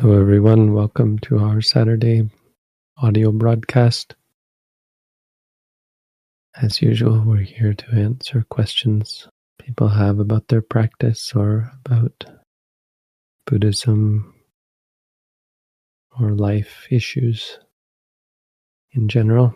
Hello, 0.00 0.18
everyone. 0.18 0.72
Welcome 0.72 1.18
to 1.18 1.40
our 1.40 1.60
Saturday 1.60 2.30
audio 2.96 3.30
broadcast. 3.32 4.14
As 6.56 6.80
usual, 6.80 7.20
we're 7.20 7.42
here 7.42 7.74
to 7.74 7.90
answer 7.90 8.46
questions 8.48 9.28
people 9.58 9.88
have 9.88 10.18
about 10.18 10.48
their 10.48 10.62
practice 10.62 11.34
or 11.34 11.70
about 11.84 12.24
Buddhism 13.44 14.32
or 16.18 16.30
life 16.30 16.86
issues 16.90 17.58
in 18.92 19.06
general. 19.06 19.54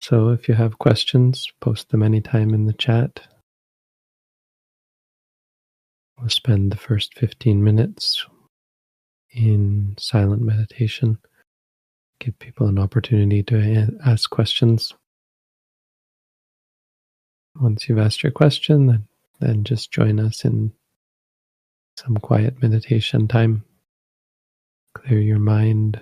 So 0.00 0.28
if 0.28 0.48
you 0.48 0.54
have 0.54 0.78
questions, 0.78 1.48
post 1.60 1.88
them 1.88 2.04
anytime 2.04 2.54
in 2.54 2.66
the 2.66 2.72
chat. 2.72 3.18
We'll 6.20 6.28
spend 6.28 6.70
the 6.70 6.76
first 6.76 7.18
15 7.18 7.64
minutes 7.64 8.24
in 9.32 9.94
silent 9.98 10.42
meditation, 10.42 11.18
give 12.20 12.38
people 12.38 12.66
an 12.66 12.78
opportunity 12.78 13.42
to 13.42 13.88
ask 14.04 14.30
questions. 14.30 14.92
Once 17.60 17.88
you've 17.88 17.98
asked 17.98 18.22
your 18.22 18.32
question, 18.32 18.86
then, 18.86 19.08
then 19.40 19.64
just 19.64 19.90
join 19.90 20.20
us 20.20 20.44
in 20.44 20.72
some 21.98 22.16
quiet 22.16 22.62
meditation 22.62 23.28
time. 23.28 23.64
Clear 24.94 25.20
your 25.20 25.38
mind. 25.38 26.00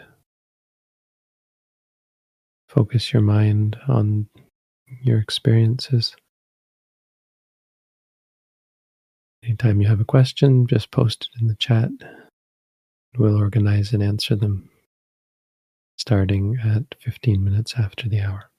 Focus 2.68 3.12
your 3.12 3.22
mind 3.22 3.76
on 3.88 4.28
your 5.02 5.18
experiences. 5.18 6.14
Anytime 9.42 9.80
you 9.80 9.88
have 9.88 10.00
a 10.00 10.04
question, 10.04 10.66
just 10.66 10.90
post 10.90 11.30
it 11.34 11.40
in 11.40 11.48
the 11.48 11.56
chat. 11.56 11.90
We'll 13.16 13.36
organize 13.36 13.92
and 13.92 14.02
answer 14.02 14.36
them 14.36 14.70
starting 15.96 16.58
at 16.64 16.94
15 17.00 17.42
minutes 17.42 17.74
after 17.76 18.08
the 18.08 18.20
hour. 18.20 18.49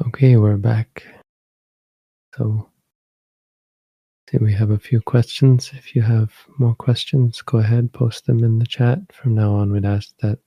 Okay, 0.00 0.36
we're 0.36 0.56
back. 0.56 1.02
So, 2.36 2.68
we 4.32 4.52
have 4.52 4.70
a 4.70 4.78
few 4.78 5.00
questions. 5.00 5.72
If 5.74 5.96
you 5.96 6.02
have 6.02 6.32
more 6.56 6.76
questions, 6.76 7.42
go 7.42 7.58
ahead, 7.58 7.92
post 7.92 8.26
them 8.26 8.44
in 8.44 8.60
the 8.60 8.66
chat. 8.66 9.00
From 9.12 9.34
now 9.34 9.54
on, 9.54 9.72
we'd 9.72 9.84
ask 9.84 10.14
that 10.20 10.38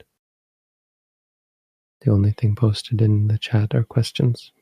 the 2.00 2.12
only 2.12 2.32
thing 2.32 2.56
posted 2.56 3.02
in 3.02 3.28
the 3.28 3.38
chat 3.38 3.76
are 3.76 3.84
questions. 3.84 4.54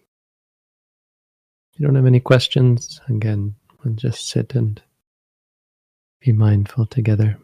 If 1.72 1.80
you 1.80 1.86
don't 1.86 1.96
have 1.96 2.08
any 2.08 2.20
questions, 2.20 3.00
again, 3.10 3.54
we'll 3.84 3.94
just 3.94 4.28
sit 4.28 4.56
and 4.56 4.82
be 6.20 6.32
mindful 6.32 6.88
together. 6.88 7.38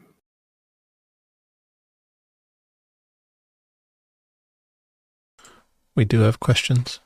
We 5.95 6.05
do 6.05 6.21
have 6.21 6.39
questions. 6.39 7.01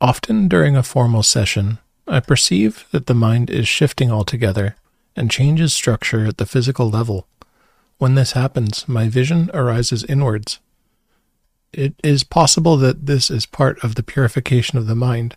Often 0.00 0.48
during 0.48 0.76
a 0.76 0.84
formal 0.84 1.24
session, 1.24 1.78
I 2.06 2.20
perceive 2.20 2.86
that 2.92 3.06
the 3.06 3.14
mind 3.14 3.50
is 3.50 3.66
shifting 3.66 4.12
altogether 4.12 4.76
and 5.16 5.30
changes 5.30 5.72
structure 5.72 6.26
at 6.26 6.36
the 6.36 6.46
physical 6.46 6.88
level. 6.88 7.26
When 7.98 8.14
this 8.14 8.32
happens, 8.32 8.86
my 8.88 9.08
vision 9.08 9.50
arises 9.52 10.04
inwards. 10.04 10.60
It 11.72 11.94
is 12.04 12.22
possible 12.22 12.76
that 12.76 13.06
this 13.06 13.28
is 13.28 13.44
part 13.44 13.82
of 13.82 13.96
the 13.96 14.04
purification 14.04 14.78
of 14.78 14.86
the 14.86 14.94
mind, 14.94 15.36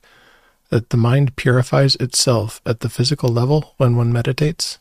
that 0.70 0.91
the 0.91 0.98
mind 0.98 1.36
purifies 1.36 1.96
itself 1.96 2.62
at 2.63 2.82
the 2.82 2.89
physical 2.89 3.30
level 3.30 3.74
when 3.77 3.96
one 3.96 4.13
meditates. 4.13 4.77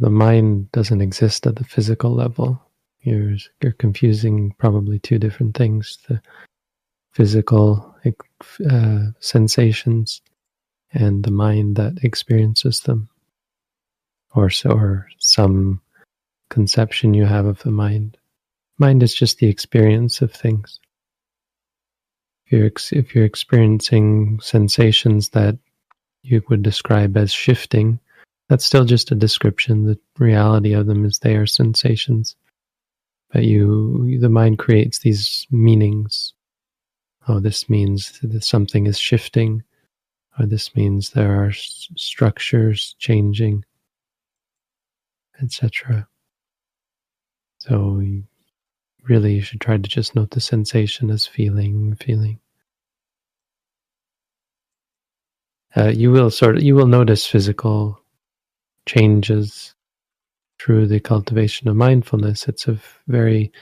The 0.00 0.10
mind 0.10 0.72
doesn't 0.72 1.00
exist 1.00 1.46
at 1.46 1.56
the 1.56 1.64
physical 1.64 2.12
level. 2.12 2.60
You're, 3.00 3.36
you're 3.62 3.72
confusing 3.72 4.54
probably 4.58 4.98
two 4.98 5.18
different 5.18 5.56
things 5.56 5.98
the 6.08 6.20
physical 7.12 7.94
uh, 8.70 8.98
sensations 9.20 10.20
and 10.92 11.24
the 11.24 11.30
mind 11.30 11.76
that 11.76 11.98
experiences 12.02 12.80
them, 12.80 13.08
or, 14.34 14.50
so, 14.50 14.70
or 14.70 15.08
some 15.18 15.80
conception 16.48 17.14
you 17.14 17.24
have 17.26 17.46
of 17.46 17.62
the 17.62 17.70
mind. 17.70 18.16
Mind 18.78 19.02
is 19.02 19.14
just 19.14 19.38
the 19.38 19.48
experience 19.48 20.22
of 20.22 20.32
things. 20.32 20.80
If 22.46 22.52
you're, 22.52 22.70
if 22.92 23.14
you're 23.14 23.24
experiencing 23.24 24.40
sensations 24.40 25.30
that 25.30 25.58
you 26.22 26.42
would 26.48 26.62
describe 26.62 27.16
as 27.16 27.32
shifting, 27.32 28.00
that's 28.48 28.64
still 28.64 28.84
just 28.84 29.10
a 29.10 29.14
description. 29.14 29.84
The 29.84 29.98
reality 30.18 30.72
of 30.72 30.86
them 30.86 31.04
is 31.04 31.18
they 31.18 31.36
are 31.36 31.46
sensations. 31.46 32.36
But 33.32 33.44
you, 33.44 34.18
the 34.20 34.28
mind 34.28 34.58
creates 34.58 35.00
these 35.00 35.46
meanings. 35.50 36.32
Oh, 37.26 37.40
this 37.40 37.68
means 37.68 38.18
that 38.22 38.42
something 38.42 38.86
is 38.86 38.98
shifting, 38.98 39.62
or 40.38 40.46
this 40.46 40.74
means 40.74 41.10
there 41.10 41.44
are 41.44 41.52
structures 41.52 42.94
changing, 42.98 43.64
etc. 45.42 46.08
So, 47.58 48.02
really, 49.02 49.34
you 49.34 49.42
should 49.42 49.60
try 49.60 49.76
to 49.76 49.88
just 49.88 50.14
note 50.14 50.30
the 50.30 50.40
sensation 50.40 51.10
as 51.10 51.26
feeling, 51.26 51.96
feeling. 51.96 52.40
Uh, 55.76 55.88
you 55.88 56.10
will 56.10 56.30
sort 56.30 56.56
of 56.56 56.62
you 56.62 56.74
will 56.74 56.86
notice 56.86 57.26
physical 57.26 58.00
changes 58.86 59.74
through 60.60 60.86
the 60.86 61.00
cultivation 61.00 61.68
of 61.68 61.76
mindfulness. 61.76 62.48
It's 62.48 62.66
a 62.68 62.78
very 63.06 63.52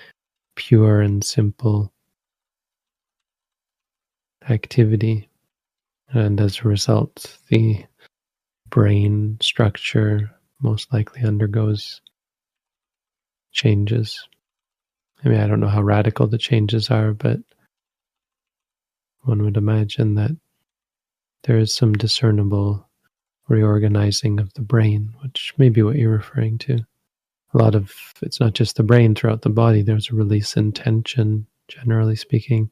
pure 0.56 1.00
and 1.00 1.22
simple 1.22 1.92
activity. 4.48 5.28
And 6.10 6.40
as 6.40 6.60
a 6.60 6.68
result, 6.68 7.38
the 7.48 7.84
brain 8.70 9.38
structure 9.40 10.30
most 10.60 10.92
likely 10.92 11.22
undergoes 11.22 12.00
changes. 13.52 14.26
I 15.24 15.28
mean, 15.28 15.40
I 15.40 15.46
don't 15.46 15.60
know 15.60 15.68
how 15.68 15.82
radical 15.82 16.26
the 16.26 16.38
changes 16.38 16.90
are, 16.90 17.12
but 17.12 17.40
one 19.22 19.42
would 19.42 19.56
imagine 19.56 20.14
that 20.14 20.30
there 21.44 21.58
is 21.58 21.74
some 21.74 21.94
discernible 21.94 22.88
reorganizing 23.48 24.40
of 24.40 24.52
the 24.54 24.62
brain, 24.62 25.14
which 25.22 25.54
may 25.58 25.68
be 25.68 25.82
what 25.82 25.96
you're 25.96 26.10
referring 26.10 26.58
to. 26.58 26.78
A 27.54 27.58
lot 27.58 27.74
of 27.74 27.92
it's 28.22 28.40
not 28.40 28.54
just 28.54 28.76
the 28.76 28.82
brain 28.82 29.14
throughout 29.14 29.42
the 29.42 29.50
body, 29.50 29.82
there's 29.82 30.10
a 30.10 30.14
release 30.14 30.56
in 30.56 30.72
tension, 30.72 31.46
generally 31.68 32.16
speaking. 32.16 32.70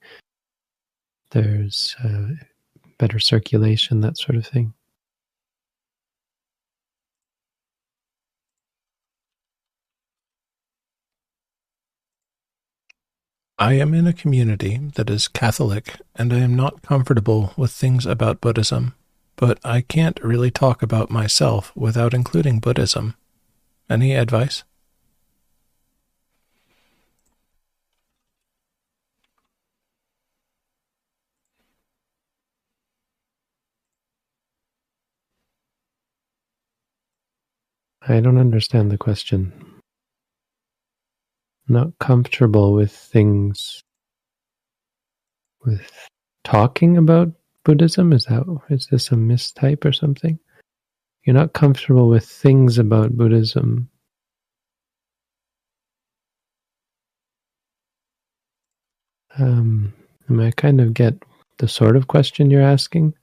There's 1.30 1.96
uh, 2.04 2.28
better 2.98 3.18
circulation, 3.18 4.00
that 4.00 4.18
sort 4.18 4.36
of 4.36 4.46
thing. 4.46 4.74
I 13.56 13.74
am 13.74 13.94
in 13.94 14.06
a 14.08 14.12
community 14.12 14.80
that 14.96 15.08
is 15.08 15.28
Catholic, 15.28 15.94
and 16.16 16.32
I 16.32 16.38
am 16.40 16.56
not 16.56 16.82
comfortable 16.82 17.54
with 17.56 17.70
things 17.70 18.04
about 18.04 18.40
Buddhism 18.40 18.94
but 19.36 19.58
I 19.64 19.80
can't 19.80 20.22
really 20.22 20.50
talk 20.50 20.82
about 20.82 21.10
myself 21.10 21.72
without 21.74 22.14
including 22.14 22.60
Buddhism. 22.60 23.14
Any 23.88 24.14
advice? 24.14 24.64
I 38.06 38.20
don't 38.20 38.36
understand 38.36 38.90
the 38.90 38.98
question. 38.98 39.80
Not 41.66 41.98
comfortable 41.98 42.74
with 42.74 42.92
things, 42.92 43.82
with 45.64 45.90
talking 46.42 46.98
about 46.98 47.32
Buddhism? 47.64 48.12
Is 48.12 48.24
that 48.26 48.44
is 48.70 48.86
this 48.86 49.10
a 49.10 49.14
mistype 49.14 49.84
or 49.84 49.92
something? 49.92 50.38
You're 51.24 51.34
not 51.34 51.54
comfortable 51.54 52.08
with 52.08 52.26
things 52.26 52.78
about 52.78 53.16
Buddhism. 53.16 53.88
Um, 59.38 59.92
I 60.28 60.52
kind 60.56 60.80
of 60.80 60.94
get 60.94 61.14
the 61.58 61.66
sort 61.66 61.96
of 61.96 62.08
question 62.08 62.50
you're 62.50 62.62
asking. 62.62 63.14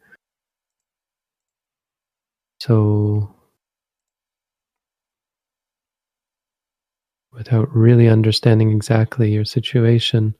So, 2.60 3.34
without 7.32 7.74
really 7.74 8.08
understanding 8.08 8.72
exactly 8.72 9.32
your 9.32 9.46
situation, 9.46 10.36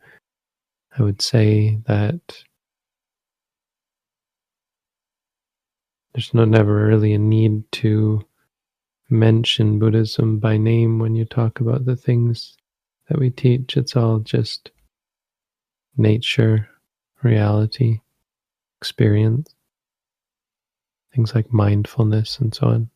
I 0.98 1.04
would 1.04 1.22
say 1.22 1.80
that 1.88 2.22
there's 6.14 6.34
no 6.34 6.46
never 6.46 6.88
really 6.88 7.14
a 7.14 7.20
need 7.20 7.72
to 7.74 8.26
mention 9.10 9.80
Buddhism 9.80 10.40
by 10.40 10.58
name 10.58 11.00
when 11.00 11.16
you 11.16 11.26
talk 11.26 11.60
about 11.60 11.86
the 11.86 11.96
things 11.96 12.58
that 13.10 13.20
we 13.20 13.30
teach. 13.30 13.78
It's 13.78 13.96
all 13.96 14.20
just 14.20 14.72
nature, 15.98 16.70
reality, 17.24 18.00
experience, 18.80 19.54
things 21.14 21.36
like 21.36 21.52
mindfulness 21.54 22.40
and 22.40 22.54
so 22.54 22.68
on. 22.68 22.90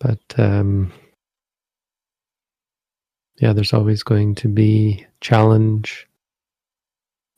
But 0.00 0.20
um, 0.38 0.92
yeah, 3.38 3.52
there's 3.52 3.74
always 3.74 4.02
going 4.02 4.34
to 4.36 4.48
be 4.48 5.06
challenge 5.20 6.06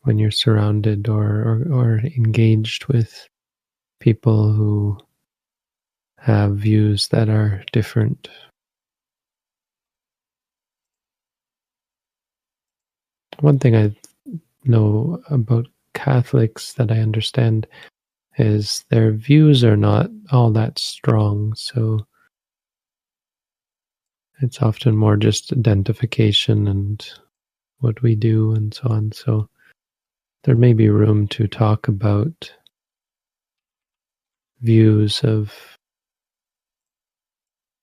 when 0.03 0.19
you're 0.19 0.31
surrounded 0.31 1.09
or, 1.09 1.25
or, 1.25 1.67
or 1.73 1.99
engaged 2.17 2.87
with 2.87 3.29
people 4.01 4.53
who 4.53 4.99
have 6.19 6.57
views 6.57 7.09
that 7.09 7.29
are 7.29 7.65
different. 7.73 8.29
One 13.41 13.59
thing 13.59 13.75
I 13.77 13.95
know 14.65 15.23
about 15.31 15.67
Catholics 15.95 16.75
that 16.75 16.91
I 16.91 16.99
understand 16.99 17.67
is 18.39 18.85
their 18.89 19.13
views 19.13 19.65
are 19.65 19.77
not 19.77 20.11
all 20.31 20.51
that 20.53 20.79
strong. 20.79 21.55
So 21.55 22.07
it's 24.41 24.63
often 24.63 24.97
more 24.97 25.17
just 25.17 25.53
identification 25.53 26.67
and 26.67 27.05
what 27.81 28.01
we 28.03 28.15
do 28.15 28.53
and 28.53 28.73
so 28.73 28.89
on. 28.89 29.13
So 29.13 29.49
there 30.45 30.57
may 30.57 30.73
be 30.73 30.89
room 30.89 31.29
to 31.29 31.47
talk 31.47 31.89
about 31.89 32.53
views 34.61 35.21
of 35.23 35.53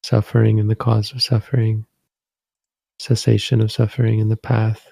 suffering 0.04 0.60
and 0.60 0.70
the 0.70 0.76
cause 0.76 1.12
of 1.12 1.22
suffering, 1.22 1.86
cessation 3.00 3.62
of 3.62 3.72
suffering 3.72 4.20
and 4.20 4.32
the 4.32 4.38
path 4.38 4.92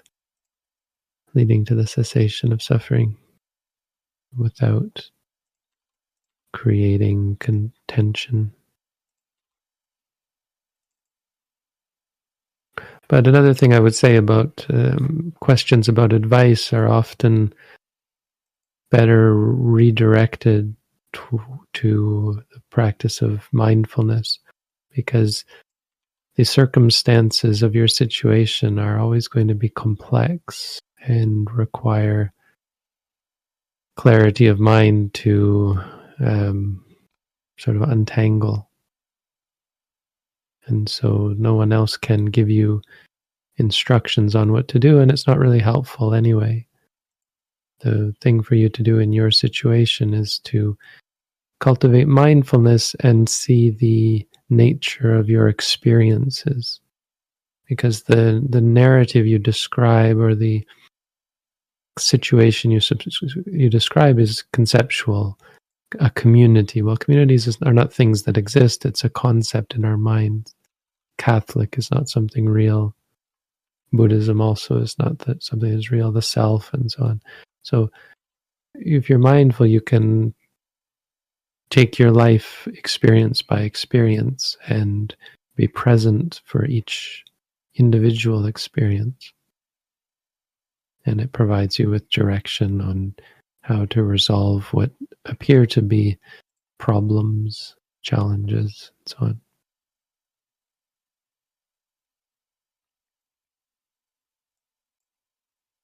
leading 1.33 1.65
to 1.65 1.75
the 1.75 1.87
cessation 1.87 2.51
of 2.51 2.61
suffering 2.61 3.17
without 4.35 5.09
creating 6.53 7.35
contention. 7.39 8.51
But 13.09 13.27
another 13.27 13.53
thing 13.53 13.73
I 13.73 13.79
would 13.79 13.95
say 13.95 14.17
about 14.17 14.65
um, 14.69 15.33
questions 15.39 15.87
about 15.87 16.11
advice 16.11 16.73
are 16.73 16.87
often 16.87 17.53
better 18.91 19.33
redirected 19.35 20.75
to, 21.13 21.41
to 21.73 22.41
the 22.53 22.61
practice 22.69 23.21
of 23.21 23.47
mindfulness 23.51 24.39
because 24.93 25.45
the 26.35 26.43
circumstances 26.43 27.63
of 27.63 27.75
your 27.75 27.87
situation 27.87 28.77
are 28.77 28.99
always 28.99 29.27
going 29.27 29.47
to 29.47 29.55
be 29.55 29.69
complex 29.69 30.79
and 31.01 31.49
require 31.51 32.33
clarity 33.95 34.47
of 34.47 34.59
mind 34.59 35.13
to 35.15 35.79
um, 36.19 36.83
sort 37.57 37.77
of 37.77 37.83
untangle. 37.83 38.66
And 40.67 40.89
so 40.89 41.33
no 41.37 41.53
one 41.55 41.71
else 41.71 41.97
can 41.97 42.25
give 42.25 42.49
you 42.49 42.81
instructions 43.57 44.35
on 44.35 44.51
what 44.51 44.67
to 44.69 44.79
do, 44.79 44.99
and 44.99 45.11
it's 45.11 45.27
not 45.27 45.39
really 45.39 45.59
helpful 45.59 46.13
anyway. 46.13 46.65
The 47.79 48.13
thing 48.21 48.41
for 48.41 48.55
you 48.55 48.69
to 48.69 48.83
do 48.83 48.99
in 48.99 49.13
your 49.13 49.31
situation 49.31 50.13
is 50.13 50.39
to 50.39 50.77
cultivate 51.59 52.07
mindfulness 52.07 52.95
and 52.99 53.27
see 53.27 53.71
the 53.71 54.27
nature 54.49 55.15
of 55.15 55.29
your 55.29 55.47
experiences. 55.47 56.79
Because 57.67 58.03
the, 58.03 58.45
the 58.47 58.61
narrative 58.61 59.25
you 59.25 59.39
describe 59.39 60.17
or 60.17 60.35
the 60.35 60.65
situation 61.99 62.71
you, 62.71 62.79
you 63.47 63.69
describe 63.69 64.19
is 64.19 64.43
conceptual 64.53 65.37
a 65.99 66.09
community. 66.11 66.81
Well, 66.81 66.97
communities 66.97 67.57
are 67.63 67.73
not 67.73 67.93
things 67.93 68.23
that 68.23 68.37
exist, 68.37 68.85
it's 68.85 69.03
a 69.03 69.09
concept 69.09 69.75
in 69.75 69.85
our 69.85 69.97
mind. 69.97 70.53
Catholic 71.17 71.77
is 71.77 71.91
not 71.91 72.09
something 72.09 72.47
real. 72.47 72.95
Buddhism 73.93 74.41
also 74.41 74.77
is 74.77 74.97
not 74.99 75.19
that 75.19 75.43
something 75.43 75.71
is 75.71 75.91
real, 75.91 76.11
the 76.11 76.21
self, 76.21 76.73
and 76.73 76.91
so 76.91 77.03
on. 77.03 77.21
So, 77.63 77.89
if 78.75 79.09
you're 79.09 79.19
mindful, 79.19 79.65
you 79.65 79.81
can 79.81 80.33
take 81.69 81.97
your 81.99 82.11
life 82.11 82.67
experience 82.67 83.41
by 83.41 83.61
experience 83.61 84.57
and 84.67 85.15
be 85.55 85.67
present 85.67 86.41
for 86.45 86.65
each 86.65 87.23
individual 87.75 88.45
experience. 88.45 89.33
And 91.05 91.21
it 91.21 91.31
provides 91.31 91.79
you 91.79 91.89
with 91.89 92.09
direction 92.09 92.81
on 92.81 93.15
how 93.61 93.85
to 93.85 94.03
resolve 94.03 94.65
what 94.73 94.91
appear 95.25 95.65
to 95.67 95.81
be 95.81 96.17
problems, 96.77 97.75
challenges, 98.01 98.91
and 98.99 99.09
so 99.09 99.17
on. 99.21 99.41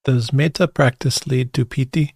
Does 0.03 0.33
metta 0.33 0.67
practice 0.67 1.25
lead 1.27 1.53
to 1.53 1.63
piti? 1.63 2.15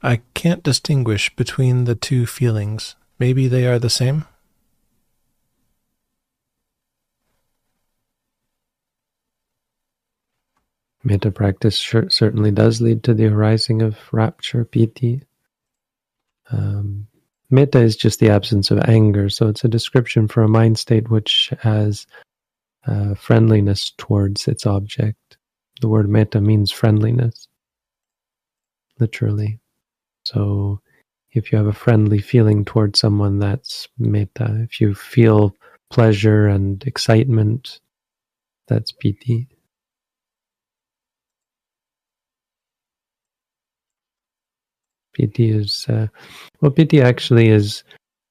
I 0.00 0.20
can't 0.34 0.62
distinguish 0.62 1.34
between 1.34 1.84
the 1.84 1.96
two 1.96 2.26
feelings. 2.26 2.94
Maybe 3.18 3.48
they 3.48 3.66
are 3.66 3.80
the 3.80 3.90
same? 3.90 4.26
Metta 11.02 11.32
practice 11.32 11.76
certainly 11.76 12.52
does 12.52 12.80
lead 12.80 13.02
to 13.02 13.14
the 13.14 13.26
arising 13.26 13.82
of 13.82 13.98
rapture, 14.12 14.64
piti. 14.64 15.22
Um, 16.50 17.08
metta 17.50 17.80
is 17.80 17.96
just 17.96 18.20
the 18.20 18.30
absence 18.30 18.70
of 18.70 18.78
anger, 18.88 19.28
so 19.28 19.48
it's 19.48 19.64
a 19.64 19.68
description 19.68 20.28
for 20.28 20.44
a 20.44 20.48
mind 20.48 20.78
state 20.78 21.10
which 21.10 21.52
has 21.60 22.06
uh, 22.86 23.14
friendliness 23.14 23.92
towards 23.98 24.46
its 24.46 24.66
object. 24.66 25.18
The 25.80 25.88
word 25.88 26.08
metta 26.08 26.40
means 26.40 26.70
friendliness, 26.70 27.48
literally. 28.98 29.60
So 30.24 30.80
if 31.32 31.52
you 31.52 31.58
have 31.58 31.66
a 31.66 31.72
friendly 31.72 32.20
feeling 32.20 32.64
towards 32.64 33.00
someone, 33.00 33.38
that's 33.38 33.88
metta. 33.98 34.60
If 34.62 34.80
you 34.80 34.94
feel 34.94 35.54
pleasure 35.90 36.46
and 36.46 36.82
excitement, 36.84 37.80
that's 38.68 38.92
piti. 38.92 39.48
Piti 45.12 45.50
is 45.50 45.86
uh, 45.88 46.08
well, 46.60 46.70
piti 46.72 47.00
actually 47.00 47.48
is 47.48 47.84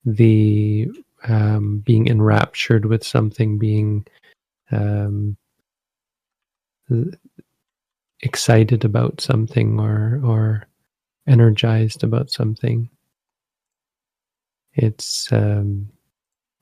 the 0.05 0.89
um, 1.27 1.79
being 1.85 2.07
enraptured 2.07 2.85
with 2.85 3.05
something, 3.05 3.57
being 3.57 4.05
um, 4.71 5.37
excited 8.21 8.85
about 8.85 9.21
something, 9.21 9.79
or 9.79 10.21
or 10.23 10.67
energized 11.27 12.03
about 12.03 12.29
something. 12.31 12.89
It's 14.73 15.31
um, 15.31 15.89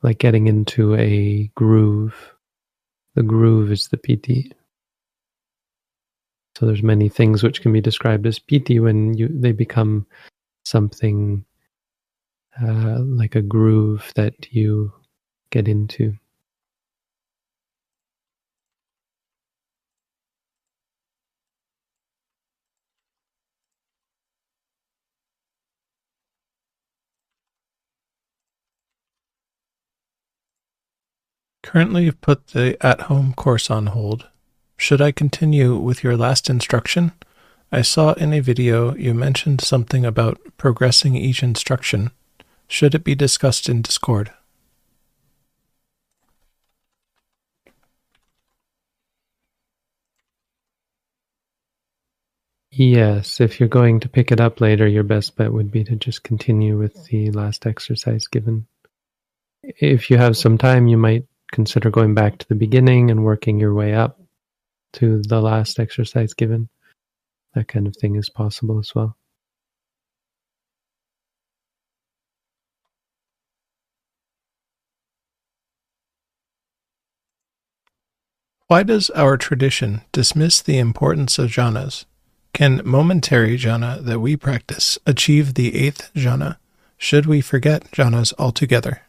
like 0.04 0.20
getting 0.20 0.48
into 0.48 0.96
a 0.96 1.52
groove. 1.56 2.16
The 3.16 3.24
groove 3.24 3.72
is 3.72 3.88
the 3.88 3.98
piti. 3.98 4.52
So 6.58 6.66
there's 6.66 6.84
many 6.84 7.10
things 7.10 7.44
which 7.44 7.62
can 7.62 7.74
be 7.74 7.82
described 7.82 8.28
as 8.28 8.40
piti 8.40 8.80
when 8.80 9.14
you 9.16 9.30
they 9.30 9.52
become 9.52 10.06
something 10.66 11.46
uh, 12.62 13.00
like 13.00 13.36
a 13.36 13.42
groove 13.42 14.12
that 14.16 14.54
you 14.54 14.94
get 15.50 15.68
into. 15.68 16.16
Currently, 31.72 32.04
you've 32.04 32.20
put 32.20 32.48
the 32.48 32.76
at 32.86 33.04
home 33.04 33.34
course 33.34 33.72
on 33.72 33.86
hold. 33.88 34.28
Should 34.76 35.02
I 35.02 35.14
continue 35.14 35.78
with 35.78 36.04
your 36.04 36.18
last 36.18 36.50
instruction? 36.50 37.14
I 37.72 37.82
saw 37.82 38.12
in 38.12 38.34
a 38.34 38.42
video 38.42 38.94
you 38.96 39.14
mentioned 39.14 39.62
something 39.62 40.04
about 40.04 40.38
progressing 40.58 41.16
each 41.16 41.42
instruction. 41.42 42.12
Should 42.68 42.94
it 42.94 43.06
be 43.06 43.16
discussed 43.16 43.70
in 43.70 43.84
Discord? 43.84 44.34
Yes, 52.70 53.40
if 53.40 53.62
you're 53.62 53.70
going 53.70 54.02
to 54.02 54.10
pick 54.10 54.30
it 54.34 54.42
up 54.42 54.60
later, 54.60 54.90
your 54.90 55.04
best 55.04 55.38
bet 55.38 55.54
would 55.54 55.72
be 55.72 55.86
to 55.86 55.96
just 55.96 56.24
continue 56.24 56.78
with 56.78 57.06
the 57.06 57.32
last 57.32 57.66
exercise 57.66 58.28
given. 58.28 58.68
If 59.64 60.12
you 60.12 60.18
have 60.18 60.36
some 60.36 60.58
time, 60.58 60.88
you 60.88 60.98
might 60.98 61.28
consider 61.52 61.90
going 61.90 62.14
back 62.14 62.38
to 62.38 62.48
the 62.48 62.56
beginning 62.56 63.12
and 63.12 63.24
working 63.24 63.60
your 63.60 63.74
way 63.74 63.94
up 63.94 64.20
to 64.94 65.22
the 65.22 65.42
last 65.42 65.80
exercise 65.80 66.34
given. 66.34 66.70
That 67.54 67.68
kind 67.68 67.88
of 67.88 67.96
thing 67.96 68.16
is 68.16 68.30
possible 68.30 68.80
as 68.80 68.92
well. 68.96 69.18
Why 78.68 78.84
does 78.84 79.10
our 79.10 79.36
tradition 79.36 80.02
dismiss 80.14 80.62
the 80.62 80.78
importance 80.78 81.38
of 81.38 81.50
jhanas? 81.50 82.06
Can 82.54 82.82
momentary 82.86 83.58
jhana 83.58 84.02
that 84.06 84.22
we 84.22 84.38
practice 84.38 84.98
achieve 85.06 85.56
the 85.56 85.76
eighth 85.76 86.10
jhana? 86.16 86.56
Should 86.98 87.26
we 87.26 87.42
forget 87.42 87.92
jhanas 87.92 88.34
altogether? 88.40 89.02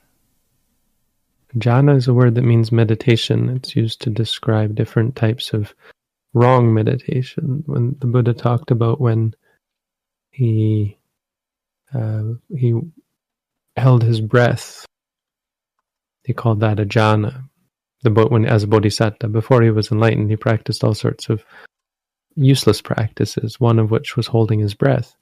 Jhana 1.57 1.97
is 1.97 2.09
a 2.09 2.15
word 2.15 2.35
that 2.37 2.43
means 2.43 2.73
meditation. 2.73 3.51
It's 3.51 3.77
used 3.77 4.01
to 4.03 4.11
describe 4.11 4.75
different 4.75 5.17
types 5.17 5.53
of 5.53 5.75
wrong 6.33 6.73
meditation. 6.73 7.63
When 7.67 7.97
the 8.01 8.07
Buddha 8.07 8.33
talked 8.33 8.71
about 8.71 9.01
when 9.01 9.35
he 10.31 10.99
uh, 11.95 12.35
he 12.57 12.81
held 13.77 14.03
his 14.03 14.21
breath, 14.21 14.87
he 16.25 16.33
called 16.33 16.61
that 16.61 16.81
a 16.81 16.87
jhana. 16.87 17.49
The 18.03 18.11
when 18.11 18.47
as 18.47 18.63
a 18.63 18.67
bodhisattva, 18.67 19.29
before 19.29 19.63
he 19.63 19.71
was 19.71 19.93
enlightened, 19.93 20.31
he 20.31 20.37
practiced 20.37 20.83
all 20.83 20.95
sorts 20.95 21.29
of 21.29 21.45
useless 22.35 22.81
practices. 22.81 23.61
One 23.61 23.79
of 23.79 23.91
which 23.91 24.17
was 24.17 24.27
holding 24.27 24.61
his 24.61 24.75
breath, 24.75 25.15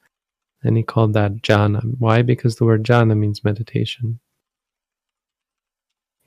and 0.62 0.76
he 0.76 0.84
called 0.84 1.14
that 1.14 1.42
jhana. 1.42 1.82
Why? 1.98 2.22
Because 2.22 2.56
the 2.56 2.64
word 2.64 2.84
jhana 2.84 3.16
means 3.18 3.42
meditation 3.42 4.20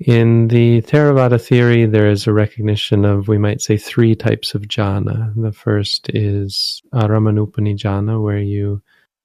In 0.06 0.50
the 0.50 0.82
Theravada 0.82 1.42
theory, 1.42 1.86
there 1.86 2.10
is 2.10 2.28
a 2.28 2.34
recognition 2.34 3.06
of, 3.06 3.30
we 3.30 3.38
might 3.38 3.62
say, 3.62 3.78
three 3.78 4.16
types 4.16 4.54
of 4.54 4.64
jhana. 4.64 5.34
The 5.42 5.54
first 5.54 6.10
is 6.10 6.82
Aramanupani 6.94 7.78
jhana, 7.78 8.22
where 8.22 8.40
you 8.40 8.82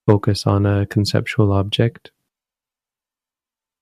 focus 0.06 0.46
on 0.46 0.66
a 0.66 0.86
conceptual 0.86 1.52
object, 1.52 2.12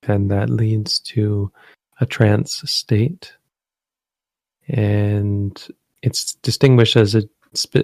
and 0.04 0.30
that 0.30 0.48
leads 0.48 0.98
to 1.00 1.52
a 2.00 2.06
trance 2.06 2.62
state. 2.64 3.35
And 4.66 5.62
it's 6.02 6.35
distinguished 6.37 6.96
as 6.96 7.14
a 7.14 7.24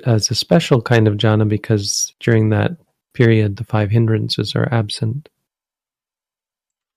as 0.06 0.30
a 0.30 0.34
special 0.34 0.80
kind 0.80 1.06
of 1.06 1.18
jhana 1.18 1.46
because 1.46 2.14
during 2.18 2.48
that 2.48 2.78
period 3.12 3.56
the 3.56 3.64
five 3.64 3.90
hindrances 3.90 4.56
are 4.56 4.72
absent. 4.72 5.28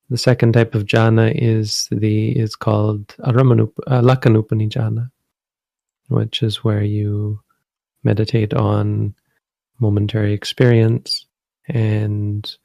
The 0.10 0.18
second 0.18 0.54
type 0.54 0.76
of 0.76 0.86
jhana 0.86 1.32
is 1.36 1.88
the 1.92 2.38
is 2.38 2.56
called 2.56 3.08
Aramanup, 3.20 3.72
uh, 3.88 4.02
Lakanupani 4.02 4.70
jhana, 4.70 5.10
which 6.10 6.44
is 6.44 6.64
where 6.64 6.84
you 6.84 7.40
meditate 8.04 8.54
on 8.54 9.16
momentary 9.80 10.34
experience 10.34 11.26
and 11.68 12.56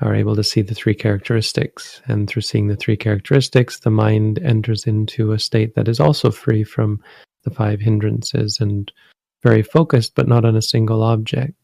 are 0.00 0.14
able 0.14 0.34
to 0.34 0.42
see 0.42 0.60
the 0.60 0.74
three 0.74 0.94
characteristics. 0.94 2.02
And 2.06 2.28
through 2.28 2.42
seeing 2.42 2.66
the 2.66 2.76
three 2.76 2.96
characteristics, 2.96 3.78
the 3.78 3.90
mind 3.90 4.40
enters 4.40 4.86
into 4.86 5.32
a 5.32 5.38
state 5.38 5.76
that 5.76 5.88
is 5.88 6.00
also 6.00 6.30
free 6.32 6.64
from 6.64 7.00
the 7.44 7.50
five 7.50 7.80
hindrances 7.80 8.58
and 8.60 8.90
very 9.42 9.62
focused, 9.62 10.14
but 10.16 10.26
not 10.26 10.44
on 10.44 10.56
a 10.56 10.62
single 10.62 11.02
object, 11.02 11.54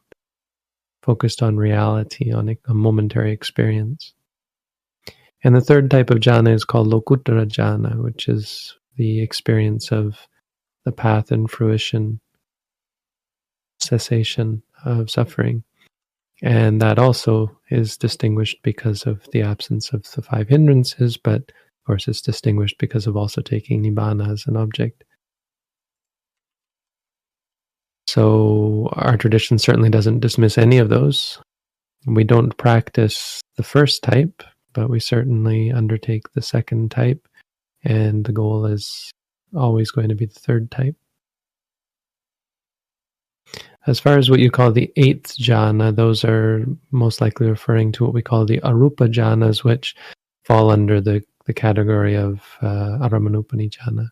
focused 1.02 1.42
on 1.42 1.56
reality, 1.56 2.32
on 2.32 2.48
a, 2.48 2.74
momentary 2.74 3.32
experience. 3.32 4.14
And 5.42 5.54
the 5.54 5.60
third 5.60 5.90
type 5.90 6.10
of 6.10 6.18
jhana 6.18 6.54
is 6.54 6.64
called 6.64 6.88
Lokuttara 6.88 7.46
jhana, 7.46 8.02
which 8.02 8.28
is 8.28 8.74
the 8.96 9.22
experience 9.22 9.90
of 9.90 10.28
the 10.84 10.92
path 10.92 11.30
and 11.30 11.50
fruition, 11.50 12.20
cessation 13.78 14.62
of 14.84 15.10
suffering. 15.10 15.64
And 16.42 16.80
that 16.80 16.98
also 16.98 17.58
is 17.70 17.96
distinguished 17.96 18.62
because 18.62 19.06
of 19.06 19.26
the 19.32 19.42
absence 19.42 19.92
of 19.92 20.10
the 20.12 20.22
five 20.22 20.48
hindrances, 20.48 21.16
but 21.16 21.40
of 21.40 21.86
course 21.86 22.08
it's 22.08 22.22
distinguished 22.22 22.78
because 22.78 23.06
of 23.06 23.16
also 23.16 23.42
taking 23.42 23.82
Nibbana 23.82 24.30
as 24.30 24.46
an 24.46 24.56
object. 24.56 25.04
So 28.11 28.88
our 28.94 29.16
tradition 29.16 29.57
certainly 29.61 29.88
doesn't 29.88 30.18
dismiss 30.18 30.59
any 30.59 30.79
of 30.79 30.88
those. 30.88 31.40
We 32.07 32.25
don't 32.25 32.57
practice 32.57 33.40
the 33.57 33.62
first 33.62 34.03
type, 34.03 34.42
but 34.73 34.90
we 34.90 34.99
certainly 34.99 35.70
undertake 35.70 36.33
the 36.33 36.42
second 36.42 36.90
type, 36.90 37.29
and 37.85 38.25
the 38.25 38.33
goal 38.33 38.66
is 38.66 39.12
always 39.55 39.92
going 39.92 40.09
to 40.09 40.16
be 40.16 40.27
the 40.27 40.40
third 40.40 40.73
type. 40.73 40.96
As 43.87 44.01
far 44.01 44.18
as 44.18 44.29
what 44.29 44.40
you 44.40 44.51
call 44.51 44.73
the 44.73 44.92
eighth 44.96 45.37
jhana, 45.38 45.94
those 45.94 46.25
are 46.25 46.66
most 46.90 47.20
likely 47.20 47.49
referring 47.49 47.92
to 47.92 48.03
what 48.03 48.12
we 48.12 48.23
call 48.23 48.44
the 48.44 48.59
arupa 48.64 49.07
jhanas, 49.07 49.62
which 49.62 49.94
fall 50.42 50.73
under 50.73 51.01
the, 51.01 51.23
the 51.44 51.55
category 51.55 52.16
of 52.16 52.40
uh, 52.61 52.99
Aramanupani 53.07 53.70
jhana. 53.70 54.09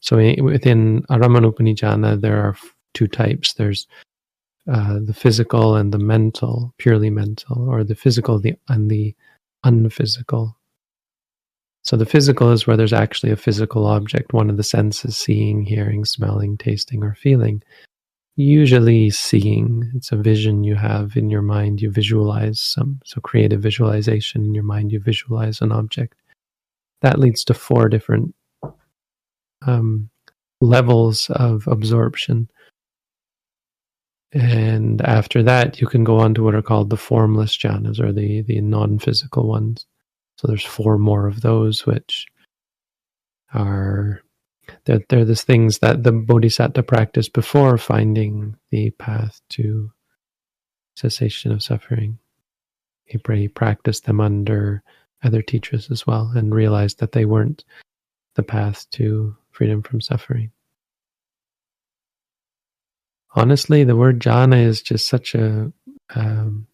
So 0.00 0.16
within 0.16 1.02
Aramanupani 1.10 1.76
jhana, 1.76 2.18
there 2.18 2.42
are 2.42 2.56
two 2.94 3.06
types. 3.06 3.54
There's 3.54 3.86
uh, 4.70 4.98
the 5.02 5.14
physical 5.14 5.76
and 5.76 5.92
the 5.92 5.98
mental, 5.98 6.74
purely 6.78 7.10
mental, 7.10 7.68
or 7.68 7.84
the 7.84 7.94
physical 7.94 8.38
the, 8.38 8.54
and 8.68 8.90
the 8.90 9.14
unphysical. 9.64 10.56
So 11.82 11.96
the 11.96 12.06
physical 12.06 12.52
is 12.52 12.66
where 12.66 12.76
there's 12.76 12.92
actually 12.92 13.32
a 13.32 13.36
physical 13.36 13.86
object, 13.86 14.32
one 14.32 14.50
of 14.50 14.58
the 14.58 14.62
senses, 14.62 15.16
seeing, 15.16 15.64
hearing, 15.64 16.04
smelling, 16.04 16.58
tasting, 16.58 17.02
or 17.02 17.14
feeling 17.14 17.62
usually 18.38 19.10
seeing 19.10 19.90
it's 19.96 20.12
a 20.12 20.16
vision 20.16 20.62
you 20.62 20.76
have 20.76 21.16
in 21.16 21.28
your 21.28 21.42
mind 21.42 21.82
you 21.82 21.90
visualize 21.90 22.60
some 22.60 23.00
so 23.04 23.20
create 23.20 23.52
a 23.52 23.58
visualization 23.58 24.44
in 24.44 24.54
your 24.54 24.62
mind 24.62 24.92
you 24.92 25.00
visualize 25.00 25.60
an 25.60 25.72
object 25.72 26.14
that 27.02 27.18
leads 27.18 27.42
to 27.42 27.52
four 27.52 27.88
different 27.88 28.32
um, 29.66 30.08
levels 30.60 31.28
of 31.30 31.66
absorption 31.66 32.48
and 34.32 35.00
after 35.02 35.42
that 35.42 35.80
you 35.80 35.86
can 35.86 36.04
go 36.04 36.18
on 36.18 36.34
to 36.34 36.42
what 36.42 36.54
are 36.54 36.62
called 36.62 36.90
the 36.90 36.96
formless 36.96 37.56
jhanas 37.56 37.98
or 37.98 38.12
the 38.12 38.42
the 38.42 38.60
non-physical 38.60 39.48
ones 39.48 39.86
so 40.36 40.46
there's 40.46 40.64
four 40.64 40.98
more 40.98 41.26
of 41.26 41.40
those 41.40 41.86
which 41.86 42.26
are 43.54 44.22
they're, 44.84 45.00
they're 45.08 45.24
the 45.24 45.34
things 45.34 45.78
that 45.78 46.02
the 46.02 46.12
bodhisattva 46.12 46.82
practiced 46.82 47.32
before 47.32 47.78
finding 47.78 48.56
the 48.70 48.90
path 48.90 49.40
to 49.50 49.90
cessation 50.98 51.52
of 51.52 51.62
suffering. 51.62 52.18
He, 53.04 53.18
he 53.34 53.48
practiced 53.48 54.04
them 54.04 54.20
under 54.20 54.82
other 55.22 55.42
teachers 55.42 55.90
as 55.90 56.06
well 56.06 56.32
and 56.34 56.54
realized 56.54 57.00
that 57.00 57.12
they 57.12 57.24
weren't 57.24 57.64
the 58.34 58.42
path 58.42 58.86
to 58.92 59.36
freedom 59.50 59.82
from 59.82 60.00
suffering. 60.00 60.50
Honestly, 63.38 63.84
the 63.84 63.96
word 63.96 64.20
jhana 64.20 64.62
is 64.64 64.82
just 64.82 65.06
such 65.06 65.34
a 65.34 65.72
um, 66.14 66.66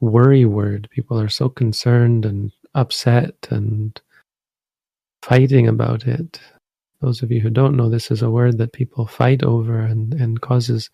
worry 0.00 0.44
word. 0.44 0.88
People 0.90 1.18
are 1.18 1.28
so 1.28 1.48
concerned 1.48 2.26
and 2.26 2.52
upset 2.74 3.34
and 3.50 4.00
fighting 5.22 5.66
about 5.66 6.06
it 6.06 6.38
those 7.00 7.22
of 7.22 7.30
you 7.30 7.40
who 7.40 7.50
don't 7.50 7.76
know, 7.76 7.88
this 7.88 8.10
is 8.10 8.22
a 8.22 8.30
word 8.30 8.58
that 8.58 8.72
people 8.72 9.06
fight 9.06 9.42
over 9.42 9.80
and, 9.80 10.14
and 10.14 10.40
causes 10.40 10.90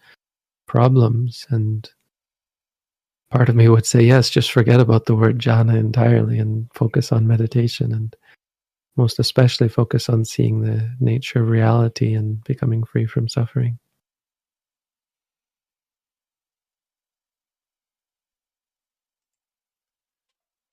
problems. 0.67 1.47
And 1.49 1.89
part 3.31 3.49
of 3.49 3.57
me 3.57 3.69
would 3.69 3.87
say, 3.87 4.03
yes, 4.03 4.29
just 4.29 4.53
forget 4.53 4.81
about 4.81 5.07
the 5.07 5.15
word 5.15 5.39
jhana 5.39 5.77
entirely 5.79 6.39
and 6.39 6.69
focus 6.75 7.11
on 7.11 7.27
meditation 7.27 7.93
and 7.93 8.15
most 8.97 9.19
especially 9.19 9.69
focus 9.69 10.09
on 10.09 10.25
seeing 10.25 10.61
the 10.61 10.95
nature 11.01 11.43
of 11.43 11.49
reality 11.49 12.15
and 12.15 12.45
becoming 12.45 12.85
free 12.85 13.07
from 13.07 13.29
suffering. 13.29 13.79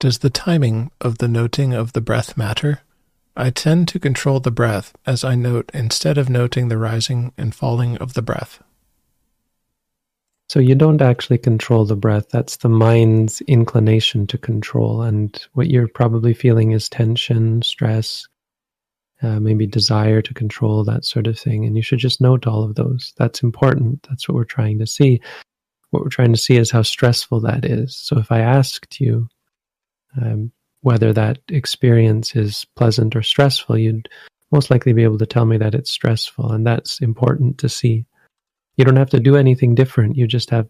Does 0.02 0.18
the 0.18 0.30
timing 0.30 0.90
of 1.00 1.18
the 1.18 1.28
noting 1.28 1.74
of 1.74 1.92
the 1.92 2.00
breath 2.00 2.36
matter? 2.36 2.80
I 3.36 3.50
tend 3.50 3.86
to 3.86 4.00
control 4.00 4.40
the 4.40 4.50
breath 4.50 4.96
as 5.06 5.22
I 5.22 5.36
note 5.36 5.70
instead 5.72 6.18
of 6.18 6.28
noting 6.28 6.66
the 6.66 6.76
rising 6.76 7.32
and 7.38 7.54
falling 7.54 7.96
of 7.98 8.14
the 8.14 8.20
breath. 8.20 8.60
So 10.48 10.58
you 10.58 10.74
don't 10.74 11.00
actually 11.00 11.38
control 11.38 11.84
the 11.84 11.94
breath. 11.94 12.30
That's 12.30 12.56
the 12.56 12.68
mind's 12.68 13.42
inclination 13.42 14.26
to 14.26 14.38
control. 14.38 15.02
And 15.02 15.40
what 15.52 15.70
you're 15.70 15.86
probably 15.86 16.34
feeling 16.34 16.72
is 16.72 16.88
tension, 16.88 17.62
stress, 17.62 18.26
uh, 19.22 19.38
maybe 19.38 19.68
desire 19.68 20.20
to 20.20 20.34
control, 20.34 20.82
that 20.82 21.04
sort 21.04 21.28
of 21.28 21.38
thing. 21.38 21.64
And 21.64 21.76
you 21.76 21.82
should 21.82 22.00
just 22.00 22.20
note 22.20 22.48
all 22.48 22.64
of 22.64 22.74
those. 22.74 23.12
That's 23.18 23.44
important. 23.44 24.04
That's 24.08 24.28
what 24.28 24.34
we're 24.34 24.42
trying 24.42 24.80
to 24.80 24.86
see. 24.88 25.20
What 25.90 26.02
we're 26.02 26.08
trying 26.08 26.32
to 26.32 26.40
see 26.40 26.56
is 26.56 26.72
how 26.72 26.82
stressful 26.82 27.38
that 27.42 27.64
is. 27.64 27.96
So 27.96 28.18
if 28.18 28.32
I 28.32 28.40
asked 28.40 29.00
you, 29.00 29.28
um, 30.20 30.52
whether 30.80 31.12
that 31.12 31.38
experience 31.48 32.34
is 32.34 32.66
pleasant 32.76 33.14
or 33.16 33.22
stressful, 33.22 33.78
you'd 33.78 34.08
most 34.50 34.70
likely 34.70 34.92
be 34.92 35.04
able 35.04 35.18
to 35.18 35.26
tell 35.26 35.46
me 35.46 35.56
that 35.56 35.74
it's 35.74 35.90
stressful. 35.90 36.50
And 36.52 36.66
that's 36.66 37.00
important 37.00 37.58
to 37.58 37.68
see. 37.68 38.04
You 38.76 38.84
don't 38.84 38.96
have 38.96 39.10
to 39.10 39.20
do 39.20 39.36
anything 39.36 39.74
different. 39.74 40.16
You 40.16 40.26
just 40.26 40.50
have, 40.50 40.68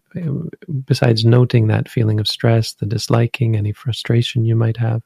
besides 0.85 1.25
noting 1.25 1.67
that 1.67 1.89
feeling 1.89 2.19
of 2.19 2.27
stress, 2.27 2.73
the 2.73 2.85
disliking, 2.85 3.55
any 3.55 3.71
frustration 3.71 4.45
you 4.45 4.55
might 4.55 4.77
have, 4.77 5.01